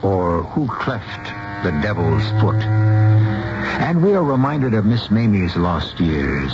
or 0.02 0.44
who 0.44 0.68
cleft 0.68 1.26
the 1.64 1.72
devil's 1.82 2.24
foot. 2.42 2.62
And 3.82 4.02
we 4.02 4.14
are 4.14 4.24
reminded 4.24 4.74
of 4.74 4.86
Miss 4.86 5.10
Mamie's 5.10 5.56
lost 5.56 6.00
years. 6.00 6.52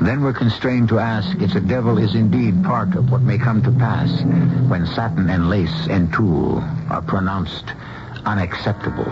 Then 0.00 0.22
we're 0.22 0.32
constrained 0.32 0.88
to 0.90 0.98
ask 0.98 1.40
if 1.40 1.52
the 1.52 1.60
devil 1.60 1.98
is 1.98 2.14
indeed 2.14 2.62
part 2.62 2.94
of 2.94 3.10
what 3.10 3.22
may 3.22 3.36
come 3.36 3.62
to 3.62 3.72
pass 3.72 4.22
when 4.68 4.86
satin 4.86 5.28
and 5.28 5.50
lace 5.50 5.88
and 5.88 6.12
tulle 6.12 6.62
are 6.88 7.02
pronounced 7.02 7.72
unacceptable. 8.24 9.10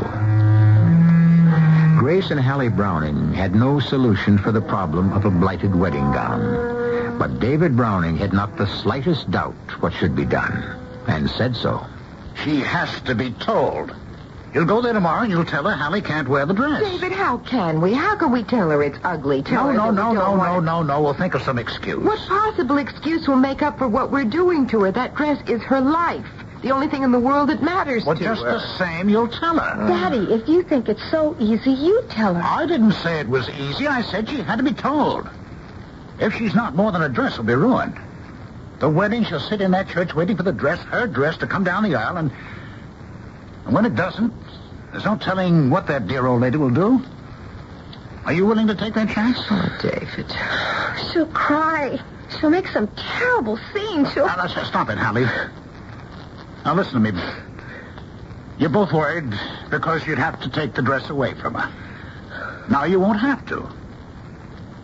Grace 1.98 2.30
and 2.30 2.38
Hallie 2.38 2.68
Browning 2.68 3.32
had 3.32 3.54
no 3.54 3.80
solution 3.80 4.38
for 4.38 4.52
the 4.52 4.60
problem 4.60 5.12
of 5.12 5.24
a 5.24 5.30
blighted 5.30 5.74
wedding 5.74 6.12
gown. 6.12 7.18
But 7.18 7.40
David 7.40 7.76
Browning 7.76 8.16
had 8.16 8.32
not 8.32 8.56
the 8.56 8.66
slightest 8.66 9.30
doubt 9.30 9.54
what 9.80 9.94
should 9.94 10.14
be 10.14 10.26
done, 10.26 10.62
and 11.08 11.28
said 11.30 11.56
so. 11.56 11.84
She 12.44 12.60
has 12.60 13.00
to 13.02 13.14
be 13.14 13.30
told. 13.32 13.94
You'll 14.54 14.64
go 14.64 14.80
there 14.80 14.94
tomorrow 14.94 15.22
and 15.22 15.30
you'll 15.30 15.44
tell 15.44 15.64
her 15.64 15.76
Hallie 15.76 16.00
can't 16.00 16.28
wear 16.28 16.46
the 16.46 16.54
dress. 16.54 16.82
David, 16.82 17.12
how 17.12 17.38
can 17.38 17.80
we? 17.80 17.92
How 17.92 18.16
can 18.16 18.32
we 18.32 18.42
tell 18.42 18.70
her 18.70 18.82
it's 18.82 18.98
ugly? 19.04 19.42
Tell 19.42 19.64
no, 19.64 19.70
her 19.70 19.92
no, 19.92 20.12
no, 20.12 20.12
no, 20.12 20.36
no, 20.36 20.60
no, 20.60 20.82
no. 20.82 21.02
We'll 21.02 21.12
think 21.14 21.34
of 21.34 21.42
some 21.42 21.58
excuse. 21.58 22.02
What 22.02 22.18
possible 22.20 22.78
excuse 22.78 23.28
will 23.28 23.36
make 23.36 23.60
up 23.60 23.76
for 23.76 23.86
what 23.86 24.10
we're 24.10 24.24
doing 24.24 24.66
to 24.68 24.80
her? 24.84 24.92
That 24.92 25.14
dress 25.14 25.46
is 25.48 25.62
her 25.64 25.80
life. 25.80 26.26
The 26.62 26.70
only 26.70 26.88
thing 26.88 27.02
in 27.02 27.12
the 27.12 27.20
world 27.20 27.50
that 27.50 27.62
matters 27.62 28.06
Well, 28.06 28.16
to 28.16 28.24
just 28.24 28.42
the 28.42 28.60
same, 28.78 29.10
you'll 29.10 29.28
tell 29.28 29.58
her. 29.58 29.86
Daddy, 29.86 30.32
if 30.32 30.48
you 30.48 30.62
think 30.62 30.88
it's 30.88 31.04
so 31.10 31.36
easy, 31.38 31.72
you 31.72 32.02
tell 32.08 32.34
her. 32.34 32.42
I 32.42 32.66
didn't 32.66 32.92
say 32.92 33.20
it 33.20 33.28
was 33.28 33.50
easy. 33.50 33.86
I 33.86 34.02
said 34.02 34.28
she 34.28 34.36
had 34.36 34.56
to 34.56 34.64
be 34.64 34.72
told. 34.72 35.28
If 36.18 36.34
she's 36.34 36.54
not 36.54 36.74
more 36.74 36.92
than 36.92 37.02
a 37.02 37.10
dress, 37.10 37.36
will 37.36 37.44
be 37.44 37.54
ruined. 37.54 38.00
The 38.78 38.88
wedding, 38.88 39.24
she'll 39.24 39.40
sit 39.40 39.60
in 39.62 39.70
that 39.70 39.88
church 39.88 40.14
waiting 40.14 40.36
for 40.36 40.42
the 40.42 40.52
dress, 40.52 40.78
her 40.80 41.06
dress, 41.06 41.38
to 41.38 41.46
come 41.46 41.64
down 41.64 41.82
the 41.82 41.94
aisle, 41.94 42.18
and, 42.18 42.30
and 43.64 43.74
when 43.74 43.86
it 43.86 43.94
doesn't, 43.94 44.32
there's 44.92 45.04
no 45.04 45.16
telling 45.16 45.70
what 45.70 45.86
that 45.86 46.06
dear 46.06 46.26
old 46.26 46.42
lady 46.42 46.58
will 46.58 46.70
do. 46.70 47.00
Are 48.26 48.32
you 48.32 48.44
willing 48.44 48.66
to 48.66 48.74
take 48.74 48.94
that 48.94 49.08
chance? 49.08 49.38
Oh, 49.50 49.78
David. 49.80 50.26
She'll 51.12 51.26
cry. 51.26 51.98
She'll 52.38 52.50
make 52.50 52.66
some 52.68 52.88
terrible 52.96 53.56
scene. 53.72 54.06
She'll. 54.10 54.26
Now, 54.26 54.36
let's 54.36 54.68
stop 54.68 54.90
it, 54.90 54.98
Hallie. 54.98 55.24
Now, 56.64 56.74
listen 56.74 57.02
to 57.02 57.12
me. 57.12 57.20
You're 58.58 58.70
both 58.70 58.92
worried 58.92 59.32
because 59.70 60.06
you'd 60.06 60.18
have 60.18 60.40
to 60.40 60.50
take 60.50 60.74
the 60.74 60.82
dress 60.82 61.08
away 61.08 61.34
from 61.34 61.54
her. 61.54 61.72
Now, 62.68 62.84
you 62.84 62.98
won't 62.98 63.20
have 63.20 63.46
to. 63.46 63.68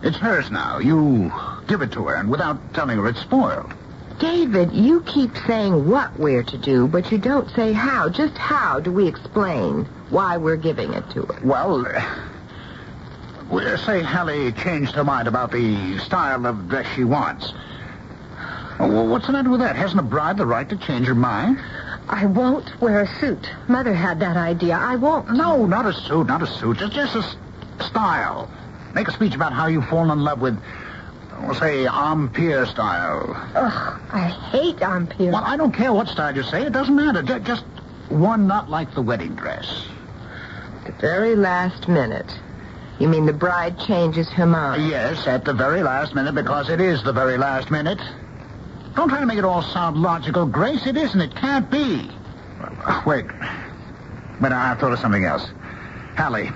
It's 0.01 0.17
hers 0.17 0.49
now. 0.49 0.79
You 0.79 1.31
give 1.67 1.81
it 1.81 1.91
to 1.93 2.05
her, 2.07 2.15
and 2.15 2.29
without 2.29 2.73
telling 2.73 2.97
her 2.97 3.07
it's 3.07 3.21
spoiled. 3.21 3.73
David, 4.19 4.71
you 4.71 5.01
keep 5.01 5.31
saying 5.47 5.87
what 5.89 6.17
we're 6.19 6.43
to 6.43 6.57
do, 6.57 6.87
but 6.87 7.11
you 7.11 7.17
don't 7.17 7.49
say 7.51 7.73
how. 7.73 8.09
Just 8.09 8.37
how 8.37 8.79
do 8.79 8.91
we 8.91 9.07
explain? 9.07 9.85
Why 10.09 10.37
we're 10.37 10.55
giving 10.57 10.93
it 10.93 11.09
to 11.11 11.23
her. 11.23 11.39
Well, 11.43 11.83
well, 13.49 13.77
say 13.79 14.01
Hallie 14.01 14.51
changed 14.53 14.93
her 14.95 15.03
mind 15.03 15.27
about 15.27 15.51
the 15.51 15.97
style 15.99 16.45
of 16.45 16.69
dress 16.69 16.87
she 16.95 17.03
wants. 17.03 17.51
Well, 18.79 19.07
what's 19.07 19.27
the 19.27 19.33
matter 19.33 19.49
with 19.49 19.59
that? 19.61 19.75
Hasn't 19.75 19.99
a 19.99 20.03
bride 20.03 20.37
the 20.37 20.45
right 20.45 20.67
to 20.69 20.77
change 20.77 21.07
her 21.07 21.15
mind? 21.15 21.59
I 22.09 22.25
won't 22.25 22.79
wear 22.81 23.01
a 23.01 23.19
suit. 23.19 23.49
Mother 23.67 23.93
had 23.93 24.19
that 24.19 24.35
idea. 24.37 24.75
I 24.75 24.95
won't. 24.95 25.31
No, 25.31 25.65
not 25.65 25.85
a 25.85 25.93
suit, 25.93 26.27
not 26.27 26.41
a 26.41 26.47
suit. 26.47 26.77
Just, 26.79 26.93
just 26.93 27.15
a 27.15 27.19
s- 27.19 27.35
style. 27.87 28.49
Make 28.93 29.07
a 29.07 29.11
speech 29.13 29.35
about 29.35 29.53
how 29.53 29.67
you've 29.67 29.87
fallen 29.87 30.11
in 30.11 30.23
love 30.23 30.41
with, 30.41 30.57
well, 31.41 31.55
say, 31.55 31.87
Empire 31.87 32.65
style. 32.65 33.35
Ugh, 33.55 34.01
I 34.11 34.27
hate 34.51 34.81
Empire. 34.81 35.31
Well, 35.31 35.43
I 35.43 35.57
don't 35.57 35.73
care 35.73 35.91
what 35.93 36.07
style 36.07 36.35
you 36.35 36.43
say. 36.43 36.63
It 36.65 36.71
doesn't 36.73 36.95
matter. 36.95 37.21
Ju- 37.23 37.39
Just 37.39 37.63
one 38.09 38.47
not 38.47 38.69
like 38.69 38.93
the 38.93 39.01
wedding 39.01 39.35
dress. 39.35 39.85
At 40.85 40.85
the 40.85 41.01
very 41.01 41.35
last 41.35 41.87
minute. 41.87 42.31
You 42.99 43.07
mean 43.07 43.25
the 43.25 43.33
bride 43.33 43.79
changes 43.79 44.29
her 44.29 44.45
mind? 44.45 44.87
Yes, 44.89 45.25
at 45.27 45.43
the 45.45 45.53
very 45.53 45.81
last 45.83 46.13
minute, 46.13 46.35
because 46.35 46.69
it 46.69 46.79
is 46.79 47.03
the 47.03 47.11
very 47.13 47.37
last 47.37 47.71
minute. 47.71 47.99
Don't 48.95 49.09
try 49.09 49.19
to 49.19 49.25
make 49.25 49.39
it 49.39 49.45
all 49.45 49.63
sound 49.63 49.97
logical, 49.97 50.45
Grace. 50.45 50.85
It 50.85 50.95
isn't. 50.95 51.19
It 51.19 51.35
can't 51.35 51.69
be. 51.71 52.09
Wait. 53.05 53.25
Wait, 53.25 54.51
I 54.51 54.75
thought 54.75 54.91
of 54.93 54.99
something 54.99 55.25
else. 55.25 55.47
Hallie, 56.15 56.51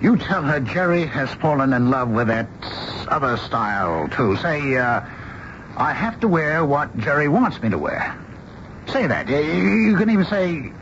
you 0.00 0.16
tell 0.16 0.42
her 0.42 0.58
Jerry 0.60 1.06
has 1.06 1.32
fallen 1.34 1.72
in 1.72 1.90
love 1.90 2.08
with 2.08 2.26
that 2.28 2.48
other 3.08 3.36
style, 3.36 4.08
too. 4.08 4.36
Say, 4.36 4.76
uh, 4.76 5.00
I 5.76 5.92
have 5.92 6.20
to 6.20 6.28
wear 6.28 6.64
what 6.64 6.96
Jerry 6.98 7.28
wants 7.28 7.60
me 7.62 7.70
to 7.70 7.78
wear. 7.78 8.16
Say 8.86 9.06
that. 9.06 9.28
You, 9.28 9.96
can 9.96 10.10
even 10.10 10.24
say, 10.24 10.72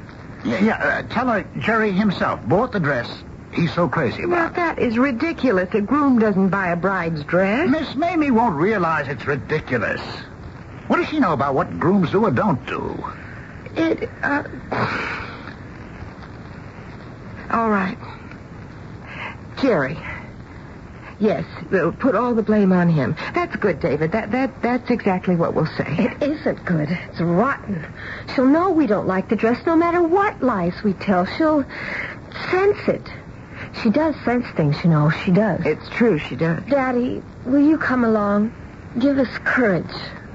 yeah, 0.45 0.61
yeah 0.61 0.75
uh, 0.77 1.03
tell 1.03 1.29
her 1.29 1.45
Jerry 1.59 1.93
himself 1.93 2.41
bought 2.49 2.73
the 2.73 2.81
dress 2.81 3.11
he's 3.53 3.73
so 3.75 3.89
crazy 3.89 4.23
about. 4.23 4.55
that 4.55 4.79
is 4.79 4.99
ridiculous. 4.99 5.73
A 5.75 5.81
groom 5.81 6.19
doesn't 6.19 6.49
buy 6.49 6.69
a 6.69 6.77
bride's 6.77 7.25
dress. 7.25 7.69
Miss 7.69 7.95
Mamie 7.95 8.31
won't 8.31 8.55
realize 8.55 9.09
it's 9.09 9.27
ridiculous. 9.27 10.01
What 10.87 10.99
does 10.99 11.09
she 11.09 11.19
know 11.19 11.33
about 11.33 11.55
what 11.55 11.81
grooms 11.81 12.11
do 12.11 12.25
or 12.25 12.31
don't 12.31 12.65
do? 12.67 13.13
It, 13.75 14.09
uh... 14.23 14.45
All 17.51 17.71
right. 17.71 17.99
Jerry. 19.61 19.99
Yes, 21.19 21.45
we'll 21.71 21.93
put 21.93 22.15
all 22.15 22.35
the 22.35 22.43
blame 22.43 22.73
on 22.73 22.91
him. 22.91 23.17
That's 23.35 23.57
good, 23.57 23.81
David. 23.81 24.13
That 24.13 24.31
that 24.33 24.61
that's 24.61 24.91
exactly 24.91 25.35
what 25.35 25.55
we'll 25.55 25.67
say. 25.67 25.87
It 25.89 26.23
isn't 26.23 26.63
good. 26.65 26.91
It's 26.91 27.21
rotten. 27.21 27.87
She'll 28.35 28.47
know 28.47 28.71
we 28.71 28.87
don't 28.87 29.07
like 29.07 29.29
the 29.29 29.37
dress 29.37 29.65
no 29.65 29.77
matter 29.77 30.03
what 30.03 30.43
lies 30.43 30.75
we 30.85 30.93
tell. 30.93 31.25
She'll 31.25 31.65
sense 32.51 32.79
it. 32.87 33.09
She 33.83 33.89
does 33.91 34.15
sense 34.25 34.47
things, 34.57 34.77
you 34.85 34.91
know. 34.91 35.11
She 35.25 35.31
does. 35.31 35.65
It's 35.65 35.89
true, 35.89 36.19
she 36.19 36.37
does. 36.37 36.63
Daddy, 36.69 37.23
will 37.47 37.67
you 37.67 37.79
come 37.79 38.05
along? 38.05 38.53
Give 38.99 39.19
us 39.19 39.29
courage. 39.45 39.85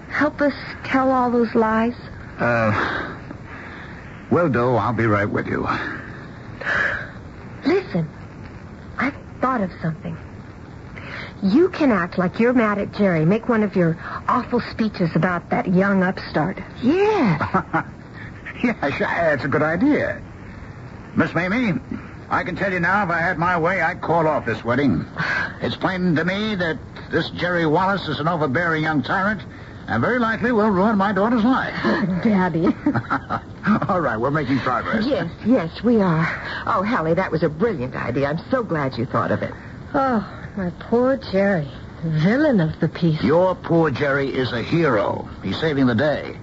Help 0.10 0.42
us 0.42 0.54
tell 0.84 1.12
all 1.12 1.30
those 1.30 1.54
lies. 1.54 1.96
Uh, 2.40 3.16
will 4.32 4.50
do. 4.50 4.76
I'll 4.76 4.94
be 4.94 5.06
right 5.06 5.30
with 5.30 5.46
you. 5.48 5.68
Listen, 7.66 8.10
I've 8.98 9.16
thought 9.40 9.62
of 9.62 9.72
something. 9.82 10.18
You 11.44 11.70
can 11.70 11.92
act 11.92 12.18
like 12.18 12.40
you're 12.40 12.54
mad 12.54 12.78
at 12.78 12.94
Jerry. 12.94 13.26
Make 13.26 13.50
one 13.50 13.64
of 13.64 13.76
your 13.76 13.98
awful 14.28 14.62
speeches 14.72 15.10
about 15.16 15.50
that 15.50 15.74
young 15.74 16.04
upstart. 16.04 16.60
Yeah. 16.84 17.84
yeah, 18.64 18.90
sure, 18.92 19.08
that's 19.08 19.44
a 19.44 19.48
good 19.48 19.64
idea. 19.64 20.22
Miss 21.16 21.34
Mamie, 21.34 21.80
I 22.30 22.44
can 22.44 22.56
tell 22.56 22.72
you 22.72 22.80
now, 22.80 23.04
if 23.04 23.10
I 23.10 23.20
had 23.20 23.38
my 23.38 23.58
way, 23.58 23.82
I'd 23.82 24.02
call 24.02 24.28
off 24.28 24.46
this 24.46 24.64
wedding. 24.64 25.06
It's 25.64 25.76
plain 25.76 26.16
to 26.16 26.26
me 26.26 26.56
that 26.56 26.80
this 27.12 27.30
Jerry 27.30 27.68
Wallace 27.68 28.08
is 28.08 28.20
an 28.20 28.28
overbearing 28.28 28.82
young 28.82 29.04
tyrant, 29.04 29.44
and 29.88 30.02
very 30.02 30.18
likely 30.18 30.52
will 30.52 30.72
ruin 30.72 30.98
my 30.98 31.12
daughter's 31.12 31.44
life. 31.44 31.76
Daddy. 32.24 32.66
All 33.88 34.02
right, 34.02 34.18
we're 34.18 34.32
making 34.32 34.58
progress. 34.58 35.06
Yes, 35.06 35.30
yes, 35.46 35.84
we 35.84 36.02
are. 36.02 36.26
Oh, 36.66 36.82
Hallie, 36.82 37.14
that 37.14 37.32
was 37.32 37.44
a 37.44 37.50
brilliant 37.50 37.96
idea. 37.96 38.28
I'm 38.28 38.40
so 38.50 38.64
glad 38.64 38.98
you 38.98 39.06
thought 39.06 39.32
of 39.32 39.44
it. 39.44 39.54
Oh, 39.94 40.41
my 40.58 40.70
poor 40.80 41.18
Jerry. 41.18 41.70
Villain 42.04 42.60
of 42.60 42.80
the 42.80 42.88
piece. 42.90 43.22
Your 43.22 43.56
poor 43.56 43.92
Jerry 43.92 44.30
is 44.30 44.52
a 44.52 44.62
hero. 44.62 45.30
He's 45.44 45.60
saving 45.60 45.86
the 45.86 45.96
day. 45.96 46.36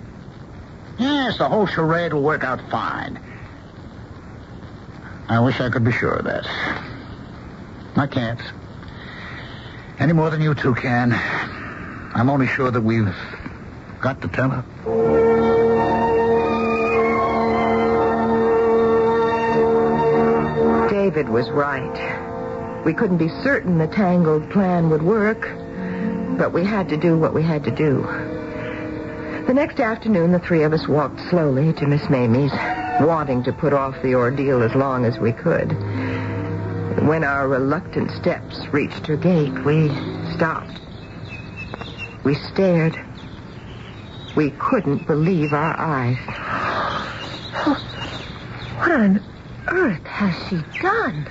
Yes, 0.98 1.38
the 1.38 1.48
whole 1.48 1.66
charade 1.66 2.12
will 2.12 2.22
work 2.22 2.44
out 2.44 2.60
fine. 2.70 3.20
I 5.28 5.40
wish 5.40 5.60
I 5.60 5.68
could 5.68 5.84
be 5.84 5.92
sure 5.92 6.14
of 6.14 6.24
that. 6.24 6.46
I 7.96 8.06
can't. 8.06 8.40
Any 9.98 10.12
more 10.12 10.30
than 10.30 10.40
you 10.40 10.54
two 10.54 10.74
can. 10.74 11.12
I'm 11.12 12.30
only 12.30 12.46
sure 12.46 12.70
that 12.70 12.80
we've 12.80 13.14
got 14.00 14.22
to 14.22 14.28
tell 14.28 14.50
her. 14.50 14.64
David 20.88 21.28
was 21.28 21.50
right. 21.50 22.27
We 22.84 22.94
couldn't 22.94 23.18
be 23.18 23.28
certain 23.42 23.78
the 23.78 23.86
tangled 23.86 24.50
plan 24.50 24.88
would 24.90 25.02
work, 25.02 25.48
but 26.38 26.52
we 26.52 26.64
had 26.64 26.88
to 26.88 26.96
do 26.96 27.18
what 27.18 27.34
we 27.34 27.42
had 27.42 27.64
to 27.64 27.70
do. 27.70 28.02
The 29.46 29.54
next 29.54 29.80
afternoon, 29.80 30.32
the 30.32 30.38
three 30.38 30.62
of 30.62 30.72
us 30.72 30.86
walked 30.86 31.20
slowly 31.30 31.72
to 31.74 31.86
Miss 31.86 32.08
Mamie's, 32.08 32.52
wanting 33.00 33.42
to 33.44 33.52
put 33.52 33.72
off 33.72 34.00
the 34.02 34.14
ordeal 34.14 34.62
as 34.62 34.74
long 34.74 35.04
as 35.04 35.18
we 35.18 35.32
could. 35.32 35.72
When 37.06 37.24
our 37.24 37.48
reluctant 37.48 38.10
steps 38.10 38.66
reached 38.72 39.06
her 39.06 39.16
gate, 39.16 39.64
we 39.64 39.88
stopped. 40.34 40.78
We 42.24 42.34
stared. 42.34 42.98
We 44.36 44.50
couldn't 44.50 45.06
believe 45.06 45.52
our 45.52 45.74
eyes. 45.78 46.18
What 48.76 48.92
on 48.92 49.22
earth 49.68 50.04
has 50.06 50.34
she 50.48 50.62
done? 50.80 51.26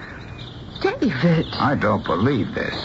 David! 0.82 1.48
I 1.54 1.76
don't 1.76 2.04
believe 2.04 2.54
this. 2.54 2.76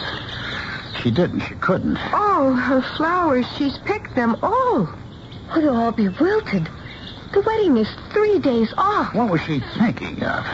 She 1.03 1.11
didn't. 1.11 1.40
She 1.40 1.55
couldn't. 1.57 1.99
Oh, 2.12 2.53
her 2.53 2.82
flowers. 2.97 3.47
She's 3.57 3.78
picked 3.78 4.14
them 4.14 4.36
all. 4.43 4.88
They'll 5.55 5.76
all 5.76 5.93
be 5.93 6.09
wilted. 6.09 6.68
The 7.32 7.40
wedding 7.40 7.76
is 7.76 7.88
three 8.12 8.38
days 8.38 8.72
off. 8.76 9.14
What 9.14 9.30
was 9.30 9.40
she 9.43 9.61
thinking 9.78 10.22
of? 10.22 10.45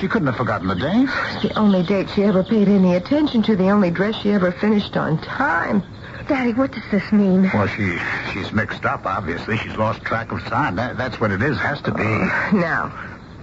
She 0.00 0.08
couldn't 0.08 0.26
have 0.26 0.36
forgotten 0.36 0.68
the 0.68 0.74
date. 0.74 1.08
It's 1.32 1.42
the 1.42 1.58
only 1.58 1.82
date 1.82 2.08
she 2.10 2.24
ever 2.24 2.42
paid 2.42 2.68
any 2.68 2.94
attention 2.96 3.42
to, 3.44 3.56
the 3.56 3.70
only 3.70 3.90
dress 3.90 4.16
she 4.16 4.30
ever 4.32 4.52
finished 4.52 4.96
on 4.96 5.18
time. 5.18 5.82
Daddy, 6.28 6.52
what 6.52 6.72
does 6.72 6.82
this 6.90 7.12
mean? 7.12 7.50
Well, 7.52 7.66
she 7.66 7.98
she's 8.32 8.52
mixed 8.52 8.84
up, 8.84 9.06
obviously. 9.06 9.56
She's 9.58 9.76
lost 9.76 10.02
track 10.02 10.32
of 10.32 10.42
time. 10.44 10.76
That, 10.76 10.96
that's 10.96 11.20
what 11.20 11.30
it 11.30 11.42
is. 11.42 11.58
Has 11.58 11.80
to 11.82 11.92
be. 11.92 12.02
Now, 12.02 12.92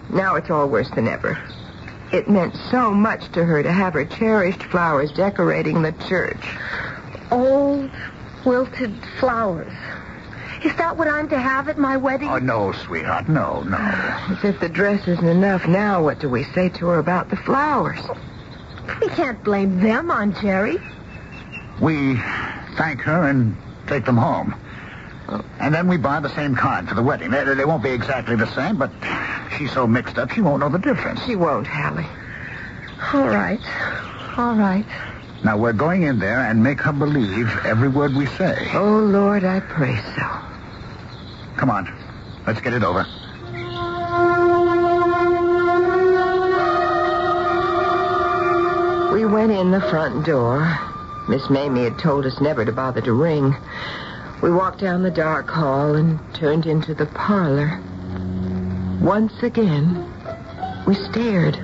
now 0.09 0.35
it's 0.35 0.49
all 0.49 0.67
worse 0.67 0.89
than 0.91 1.07
ever. 1.07 1.37
It 2.11 2.29
meant 2.29 2.55
so 2.69 2.91
much 2.91 3.31
to 3.31 3.45
her 3.45 3.63
to 3.63 3.71
have 3.71 3.93
her 3.93 4.05
cherished 4.05 4.63
flowers 4.63 5.11
decorating 5.11 5.81
the 5.81 5.93
church. 6.09 6.45
Old, 7.31 7.89
wilted 8.43 8.93
flowers. 9.19 9.73
Is 10.63 10.75
that 10.75 10.97
what 10.97 11.07
I'm 11.07 11.27
to 11.29 11.39
have 11.39 11.69
at 11.69 11.77
my 11.77 11.97
wedding? 11.97 12.29
Oh, 12.29 12.37
no, 12.37 12.71
sweetheart. 12.71 13.29
No, 13.29 13.63
no. 13.63 13.77
As 13.77 14.43
if 14.43 14.59
the 14.59 14.69
dress 14.69 15.07
isn't 15.07 15.27
enough 15.27 15.67
now, 15.67 16.03
what 16.03 16.19
do 16.19 16.29
we 16.29 16.43
say 16.43 16.69
to 16.69 16.87
her 16.87 16.99
about 16.99 17.29
the 17.29 17.37
flowers? 17.37 17.99
We 18.99 19.07
can't 19.07 19.41
blame 19.43 19.79
them 19.79 20.11
on 20.11 20.35
Jerry. 20.41 20.77
We 21.79 22.17
thank 22.77 23.01
her 23.01 23.27
and 23.27 23.55
take 23.87 24.05
them 24.05 24.17
home. 24.17 24.53
And 25.59 25.73
then 25.73 25.87
we 25.87 25.97
buy 25.97 26.19
the 26.19 26.33
same 26.35 26.55
kind 26.55 26.87
for 26.87 26.95
the 26.95 27.03
wedding. 27.03 27.31
They, 27.31 27.43
they 27.43 27.65
won't 27.65 27.83
be 27.83 27.91
exactly 27.91 28.35
the 28.35 28.51
same, 28.53 28.77
but 28.77 28.91
she's 29.57 29.71
so 29.71 29.87
mixed 29.87 30.17
up 30.17 30.31
she 30.31 30.41
won't 30.41 30.59
know 30.59 30.69
the 30.69 30.79
difference. 30.79 31.23
She 31.25 31.35
won't, 31.35 31.67
Hallie. 31.67 32.07
All 33.13 33.27
right. 33.27 33.59
All 34.37 34.55
right. 34.55 34.85
Now, 35.43 35.57
we're 35.57 35.73
going 35.73 36.03
in 36.03 36.19
there 36.19 36.39
and 36.39 36.61
make 36.61 36.79
her 36.81 36.91
believe 36.93 37.49
every 37.65 37.89
word 37.89 38.13
we 38.15 38.27
say. 38.27 38.69
Oh, 38.73 38.99
Lord, 38.99 39.43
I 39.43 39.59
pray 39.59 39.95
so. 40.15 41.57
Come 41.57 41.69
on. 41.69 41.91
Let's 42.45 42.61
get 42.61 42.73
it 42.73 42.83
over. 42.83 43.05
We 49.13 49.25
went 49.25 49.51
in 49.51 49.71
the 49.71 49.81
front 49.89 50.25
door. 50.25 50.77
Miss 51.27 51.49
Mamie 51.49 51.83
had 51.83 51.99
told 51.99 52.25
us 52.25 52.39
never 52.39 52.65
to 52.65 52.71
bother 52.71 53.01
to 53.01 53.13
ring. 53.13 53.55
We 54.41 54.49
walked 54.49 54.79
down 54.79 55.03
the 55.03 55.11
dark 55.11 55.47
hall 55.51 55.93
and 55.93 56.19
turned 56.33 56.65
into 56.65 56.95
the 56.95 57.05
parlor. 57.05 57.79
Once 58.99 59.43
again, 59.43 60.11
we 60.87 60.95
stared. 60.95 61.59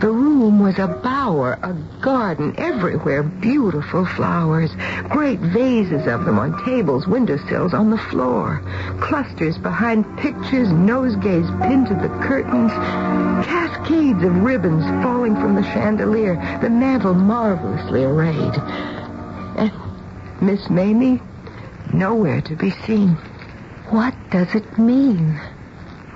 The 0.00 0.10
room 0.10 0.58
was 0.58 0.78
a 0.80 0.88
bower, 0.88 1.56
a 1.62 1.72
garden, 2.00 2.52
everywhere 2.58 3.22
beautiful 3.22 4.04
flowers, 4.04 4.72
great 5.08 5.38
vases 5.38 6.08
of 6.08 6.24
them 6.24 6.38
on 6.40 6.64
tables, 6.64 7.06
windowsills, 7.06 7.72
on 7.72 7.90
the 7.90 7.98
floor, 7.98 8.60
clusters 9.00 9.56
behind 9.56 10.18
pictures, 10.18 10.72
nosegays 10.72 11.48
pinned 11.62 11.86
to 11.86 11.94
the 11.94 12.10
curtains, 12.26 12.72
cascades 13.46 14.22
of 14.24 14.42
ribbons 14.42 14.84
falling 15.00 15.36
from 15.36 15.54
the 15.54 15.62
chandelier, 15.62 16.34
the 16.60 16.68
mantel 16.68 17.14
marvelously 17.14 18.02
arrayed. 18.02 18.54
And 19.56 19.72
Miss 20.40 20.68
Mamie, 20.68 21.22
nowhere 21.92 22.40
to 22.42 22.56
be 22.56 22.70
seen. 22.86 23.16
What 23.90 24.14
does 24.30 24.54
it 24.54 24.78
mean? 24.78 25.34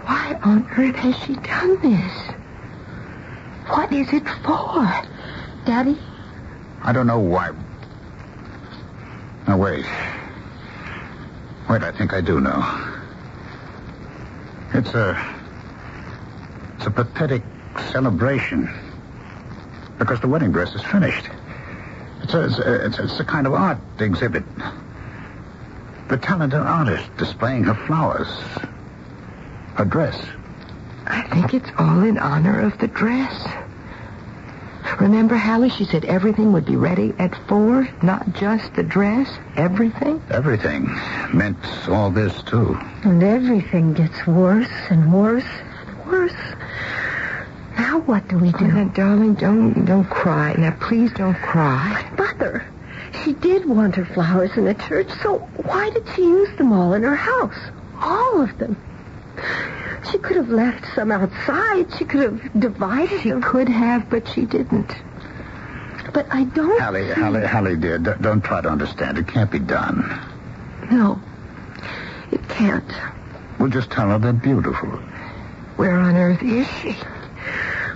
Why 0.05 0.39
on 0.43 0.69
earth 0.77 0.97
has 0.97 1.17
she 1.25 1.35
done 1.35 1.81
this? 1.83 2.13
What 3.69 3.93
is 3.93 4.13
it 4.13 4.29
for? 4.45 4.91
Daddy? 5.65 5.97
I 6.83 6.93
don't 6.93 7.07
know 7.07 7.21
why. 7.21 7.51
Now, 9.47 9.57
wait. 9.59 9.85
Wait, 11.69 11.83
I 11.83 11.93
think 11.93 12.13
I 12.13 12.21
do 12.21 12.41
know. 12.41 12.63
It's 14.75 14.95
a. 14.95 15.37
It's 16.77 16.87
a 16.87 16.91
pathetic 16.91 17.43
celebration. 17.93 18.69
Because 19.99 20.21
the 20.21 20.29
wedding 20.29 20.51
dress 20.51 20.75
is 20.75 20.83
finished. 20.83 21.29
It's 22.23 22.35
a, 22.35 22.45
it's 22.45 22.59
a, 22.59 22.87
it's 22.87 22.99
a, 22.99 23.05
it's 23.05 23.21
a 23.21 23.25
kind 23.25 23.47
of 23.47 23.53
art 23.55 23.79
exhibit. 23.99 24.45
The 26.11 26.17
talented 26.17 26.59
artist 26.59 27.09
displaying 27.19 27.63
her 27.65 27.75
flowers. 27.87 28.27
Her 29.77 29.85
dress. 29.85 30.21
I 31.07 31.23
think 31.23 31.55
it's 31.55 31.71
all 31.79 32.03
in 32.03 32.19
honor 32.19 32.61
of 32.61 32.77
the 32.79 32.89
dress. 32.89 33.47
Remember, 34.99 35.37
Hallie, 35.37 35.69
she 35.71 35.85
said 35.85 36.05
everything 36.05 36.53
would 36.53 36.67
be 36.67 36.75
ready 36.75 37.15
at 37.21 37.37
four, 37.47 37.89
not 38.03 38.33
just 38.33 38.75
the 38.75 38.83
dress, 38.83 39.31
everything? 39.55 40.21
Everything 40.31 40.91
meant 41.33 41.57
all 41.89 42.11
this, 42.11 42.43
too. 42.43 42.77
And 43.05 43.23
everything 43.23 43.93
gets 43.93 44.27
worse 44.27 44.69
and 44.91 45.13
worse 45.13 45.45
and 45.87 46.07
worse. 46.07 46.35
Now 47.79 48.01
what 48.01 48.27
do 48.27 48.37
we 48.37 48.51
do? 48.51 48.65
Oh, 48.65 48.67
now, 48.67 48.89
darling, 48.89 49.35
don't 49.35 49.85
don't 49.85 50.11
cry. 50.11 50.55
Now, 50.59 50.77
please 50.81 51.13
don't 51.13 51.37
cry. 51.37 52.11
Mother, 52.19 52.67
she 53.25 53.33
did 53.35 53.67
want 53.69 53.97
her 53.97 54.05
flowers 54.05 54.51
in 54.57 54.65
the 54.65 54.75
church, 54.75 55.09
so 55.23 55.39
why 55.65 55.91
did 55.91 56.05
she 56.15 56.23
use 56.23 56.57
them 56.59 56.73
all 56.73 56.93
in 56.95 57.03
her 57.03 57.17
house? 57.17 57.57
All 58.01 58.43
of 58.43 58.57
them. 58.59 58.77
She 60.11 60.19
could 60.19 60.37
have 60.37 60.49
left 60.49 60.85
some 60.95 61.13
outside. 61.13 61.87
She 61.99 62.05
could 62.05 62.21
have 62.23 62.61
divided 62.61 63.21
She 63.21 63.31
them. 63.31 63.43
could 63.43 63.69
have, 63.69 64.09
but 64.11 64.27
she 64.29 64.45
didn't. 64.47 64.91
But 66.13 66.27
I 66.31 66.45
don't 66.45 66.81
Hallie, 66.81 67.07
see... 67.15 67.21
Hallie, 67.21 67.47
Hallie, 67.47 67.77
dear, 67.77 67.99
d- 67.99 68.11
don't 68.21 68.43
try 68.43 68.61
to 68.61 68.69
understand. 68.69 69.19
It 69.19 69.29
can't 69.29 69.51
be 69.51 69.59
done. 69.61 70.03
No, 70.91 71.21
it 72.33 72.49
can't. 72.49 72.91
We'll 73.59 73.69
just 73.71 73.91
tell 73.91 74.09
her 74.09 74.19
they're 74.19 74.33
beautiful. 74.33 74.89
Where 75.77 75.97
on 75.99 76.17
earth 76.17 76.43
is 76.43 76.67
she? 76.83 76.97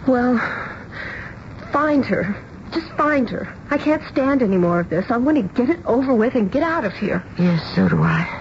Well, 0.06 0.38
find 1.72 2.04
her. 2.04 2.36
Just 2.74 2.88
find 2.96 3.30
her. 3.30 3.54
I 3.70 3.78
can't 3.78 4.02
stand 4.10 4.42
any 4.42 4.56
more 4.56 4.80
of 4.80 4.90
this. 4.90 5.08
I 5.08 5.16
want 5.16 5.36
to 5.36 5.42
get 5.64 5.70
it 5.70 5.84
over 5.86 6.12
with 6.12 6.34
and 6.34 6.50
get 6.50 6.64
out 6.64 6.84
of 6.84 6.92
here. 6.94 7.24
Yes, 7.38 7.62
so 7.74 7.88
do 7.88 8.02
I. 8.02 8.40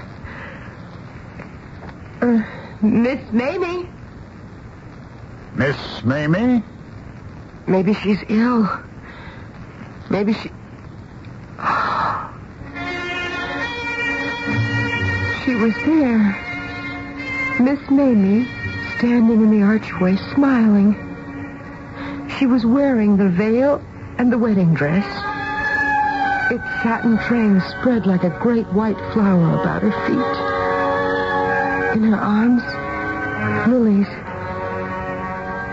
Uh, 2.20 2.42
Miss 2.82 3.32
Mamie? 3.32 3.88
Miss 5.54 6.04
Mamie? 6.04 6.64
Maybe 7.68 7.94
she's 7.94 8.18
ill. 8.28 8.68
Maybe 10.10 10.34
she. 10.34 10.50
She 15.46 15.56
was 15.56 15.76
there. 15.86 16.40
Miss 17.60 17.80
Mamie, 17.90 18.48
standing 18.98 19.44
in 19.44 19.52
the 19.52 19.62
archway, 19.62 20.16
smiling. 20.34 20.96
She 22.40 22.48
was 22.48 22.66
wearing 22.66 23.18
the 23.18 23.30
veil 23.30 23.80
and 24.24 24.32
the 24.32 24.38
wedding 24.38 24.74
dress. 24.74 25.06
Its 26.50 26.64
satin 26.82 27.18
train 27.28 27.60
spread 27.72 28.06
like 28.06 28.24
a 28.24 28.30
great 28.40 28.66
white 28.68 28.96
flower 29.12 29.60
about 29.60 29.82
her 29.82 29.92
feet. 30.08 30.38
In 31.98 32.04
her 32.10 32.16
arms, 32.16 32.64
lilies. 33.68 34.08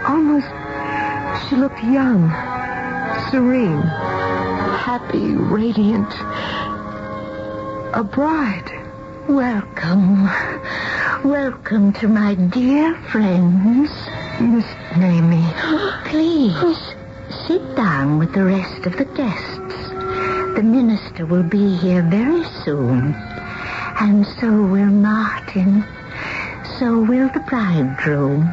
Almost, 0.05 0.48
she 1.46 1.55
looked 1.55 1.80
young, 1.84 2.28
serene, 3.30 3.82
happy, 4.82 5.36
radiant. 5.36 6.12
A 7.94 8.03
bride. 8.03 8.72
Welcome. 9.28 10.24
Welcome 11.22 11.92
to 12.01 12.09
my 12.09 12.34
dear 12.34 12.96
friends. 13.12 13.90
Miss 14.40 14.66
Mamie. 14.96 15.46
Please, 16.11 16.89
sit 17.51 17.74
down 17.74 18.16
with 18.20 18.32
the 18.32 18.44
rest 18.44 18.86
of 18.86 18.96
the 18.96 19.05
guests. 19.05 19.74
The 20.55 20.62
minister 20.62 21.26
will 21.26 21.42
be 21.42 21.76
here 21.78 22.01
very 22.03 22.44
soon. 22.64 23.12
And 23.98 24.24
so 24.38 24.46
will 24.46 24.86
Martin. 24.86 25.84
So 26.78 27.01
will 27.01 27.28
the 27.30 27.44
bridegroom. 27.48 28.44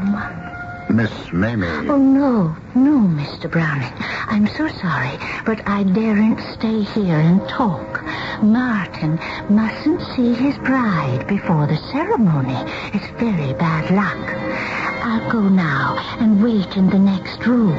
Miss 0.90 1.12
Mamie. 1.32 1.68
Oh, 1.88 1.98
no, 1.98 2.58
no, 2.74 2.98
Mr. 3.08 3.52
Browning. 3.52 3.94
I'm 4.30 4.48
so 4.48 4.68
sorry, 4.82 5.16
but 5.46 5.62
I 5.68 5.84
daren't 5.84 6.40
stay 6.58 6.82
here 6.82 7.20
and 7.20 7.48
talk. 7.48 8.04
Martin 8.42 9.20
mustn't 9.48 10.02
see 10.16 10.34
his 10.34 10.58
bride 10.58 11.28
before 11.28 11.68
the 11.68 11.78
ceremony. 11.92 12.58
It's 12.96 13.12
very 13.20 13.54
bad 13.54 13.92
luck. 13.92 14.87
I'll 15.10 15.32
go 15.32 15.40
now 15.40 15.96
and 16.20 16.44
wait 16.44 16.76
in 16.76 16.90
the 16.90 17.00
next 17.00 17.46
room. 17.48 17.78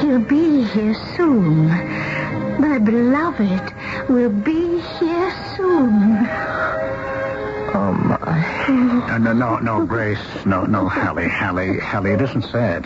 He'll 0.00 0.18
be 0.18 0.64
here 0.64 0.94
soon. 1.16 1.68
My 2.60 2.76
beloved 2.78 3.72
will 4.08 4.30
be 4.30 4.80
here 4.80 5.32
soon. 5.56 6.26
Oh, 7.72 7.92
my. 7.92 8.66
No, 9.06 9.18
no, 9.18 9.32
no, 9.32 9.58
no, 9.58 9.86
Grace. 9.86 10.18
No, 10.44 10.64
no, 10.64 10.88
Hallie, 10.88 11.28
Hallie, 11.28 11.78
Hallie, 11.78 12.14
it 12.14 12.20
isn't 12.20 12.42
sad. 12.42 12.84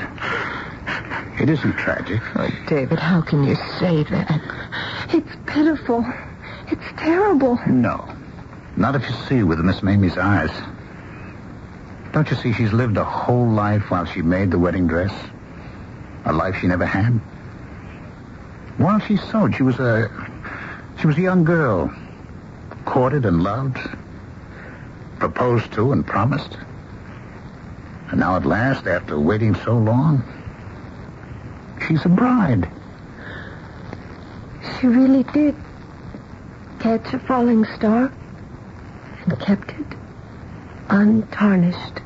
It 1.40 1.48
isn't 1.48 1.78
tragic. 1.78 2.20
Oh, 2.36 2.50
David, 2.68 2.98
how 2.98 3.22
can 3.22 3.44
you 3.44 3.56
say 3.80 4.02
that? 4.04 4.42
It's 5.08 5.36
pitiful. 5.46 6.04
It's 6.68 6.92
terrible. 6.98 7.58
No. 7.66 8.06
Not 8.76 8.94
if 8.94 9.08
you 9.08 9.16
see 9.26 9.42
with 9.42 9.58
Miss 9.60 9.82
Mamie's 9.82 10.18
eyes. 10.18 10.50
Don't 12.14 12.30
you 12.30 12.36
see 12.36 12.52
she's 12.52 12.72
lived 12.72 12.96
a 12.96 13.02
whole 13.02 13.50
life 13.50 13.90
while 13.90 14.04
she 14.04 14.22
made 14.22 14.52
the 14.52 14.58
wedding 14.58 14.86
dress? 14.86 15.12
A 16.24 16.32
life 16.32 16.54
she 16.60 16.68
never 16.68 16.86
had? 16.86 17.10
While 18.76 19.00
she 19.00 19.16
sewed, 19.16 19.56
she 19.56 19.64
was 19.64 19.80
a... 19.80 20.08
She 21.00 21.08
was 21.08 21.18
a 21.18 21.20
young 21.20 21.42
girl. 21.42 21.92
Courted 22.84 23.26
and 23.26 23.42
loved. 23.42 23.78
Proposed 25.18 25.72
to 25.72 25.90
and 25.90 26.06
promised. 26.06 26.56
And 28.10 28.20
now 28.20 28.36
at 28.36 28.46
last, 28.46 28.86
after 28.86 29.18
waiting 29.18 29.56
so 29.56 29.76
long, 29.76 30.22
she's 31.84 32.04
a 32.04 32.08
bride. 32.08 32.70
She 34.78 34.86
really 34.86 35.24
did 35.24 35.56
catch 36.78 37.12
a 37.12 37.18
falling 37.18 37.64
star 37.64 38.12
and 39.26 39.40
kept 39.40 39.70
it 39.70 39.93
untarnished. 40.88 42.00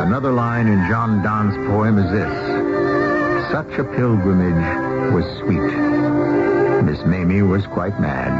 Another 0.00 0.32
line 0.32 0.66
in 0.66 0.86
John 0.88 1.22
Donne's 1.22 1.56
poem 1.68 1.98
is 1.98 2.10
this. 2.12 3.50
Such 3.50 3.78
a 3.78 3.84
pilgrimage 3.84 5.12
was 5.12 5.24
sweet. 5.40 5.72
Miss 6.84 7.04
Mamie 7.06 7.42
was 7.42 7.66
quite 7.66 7.98
mad. 8.00 8.30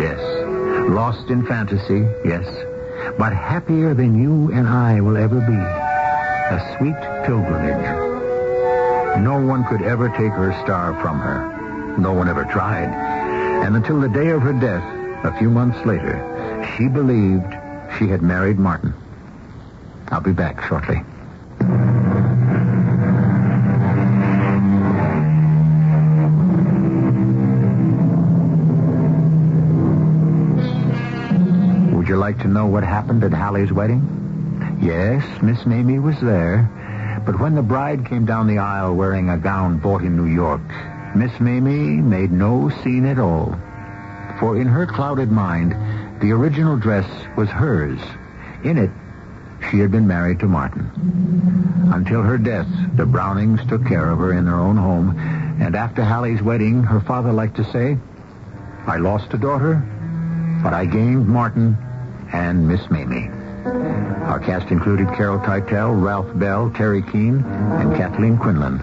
Yes. 0.00 0.20
Lost 0.90 1.30
in 1.30 1.46
fantasy, 1.46 2.06
yes. 2.24 2.46
But 3.18 3.32
happier 3.32 3.94
than 3.94 4.20
you 4.20 4.52
and 4.52 4.68
I 4.68 5.00
will 5.00 5.16
ever 5.16 5.40
be. 5.40 5.54
A 5.54 6.76
sweet 6.76 7.00
pilgrimage. 7.24 8.12
No 9.22 9.40
one 9.40 9.64
could 9.64 9.82
ever 9.82 10.08
take 10.10 10.32
her 10.32 10.52
star 10.62 11.00
from 11.00 11.18
her. 11.20 11.61
No 11.98 12.12
one 12.12 12.28
ever 12.28 12.44
tried. 12.44 12.88
And 13.64 13.76
until 13.76 14.00
the 14.00 14.08
day 14.08 14.30
of 14.30 14.42
her 14.42 14.52
death, 14.52 14.82
a 15.24 15.36
few 15.38 15.50
months 15.50 15.84
later, 15.86 16.18
she 16.76 16.88
believed 16.88 17.52
she 17.98 18.08
had 18.08 18.22
married 18.22 18.58
Martin. 18.58 18.94
I'll 20.08 20.20
be 20.20 20.32
back 20.32 20.62
shortly. 20.64 21.02
Would 31.94 32.08
you 32.08 32.16
like 32.16 32.38
to 32.40 32.48
know 32.48 32.66
what 32.66 32.82
happened 32.82 33.22
at 33.22 33.32
Hallie's 33.32 33.72
wedding? 33.72 34.08
Yes, 34.82 35.24
Miss 35.40 35.64
Mamie 35.64 36.00
was 36.00 36.18
there. 36.20 36.68
But 37.24 37.38
when 37.38 37.54
the 37.54 37.62
bride 37.62 38.06
came 38.06 38.24
down 38.24 38.48
the 38.48 38.58
aisle 38.58 38.94
wearing 38.94 39.30
a 39.30 39.38
gown 39.38 39.78
bought 39.78 40.02
in 40.02 40.16
New 40.16 40.26
York, 40.26 40.60
Miss 41.14 41.38
Mamie 41.40 42.00
made 42.00 42.32
no 42.32 42.70
scene 42.82 43.04
at 43.04 43.18
all. 43.18 43.54
For 44.40 44.56
in 44.56 44.66
her 44.66 44.86
clouded 44.86 45.30
mind, 45.30 45.72
the 46.20 46.32
original 46.32 46.76
dress 46.76 47.06
was 47.36 47.48
hers. 47.48 48.00
In 48.64 48.78
it, 48.78 48.90
she 49.70 49.78
had 49.78 49.90
been 49.90 50.06
married 50.06 50.40
to 50.40 50.46
Martin. 50.46 50.90
Until 51.92 52.22
her 52.22 52.38
death, 52.38 52.66
the 52.96 53.06
Brownings 53.06 53.64
took 53.68 53.86
care 53.86 54.10
of 54.10 54.18
her 54.18 54.32
in 54.32 54.46
their 54.46 54.58
own 54.58 54.76
home, 54.76 55.18
and 55.60 55.76
after 55.76 56.02
Hallie's 56.02 56.42
wedding, 56.42 56.82
her 56.82 57.00
father 57.00 57.32
liked 57.32 57.56
to 57.56 57.64
say, 57.72 57.98
I 58.86 58.96
lost 58.96 59.34
a 59.34 59.38
daughter, 59.38 59.74
but 60.62 60.72
I 60.72 60.86
gained 60.86 61.28
Martin 61.28 61.76
and 62.32 62.66
Miss 62.66 62.90
Mamie. 62.90 63.28
Our 64.24 64.40
cast 64.40 64.70
included 64.70 65.08
Carol 65.08 65.38
Teitel, 65.40 66.02
Ralph 66.02 66.36
Bell, 66.38 66.70
Terry 66.70 67.02
Keane, 67.02 67.44
and 67.44 67.94
Kathleen 67.96 68.38
Quinlan. 68.38 68.82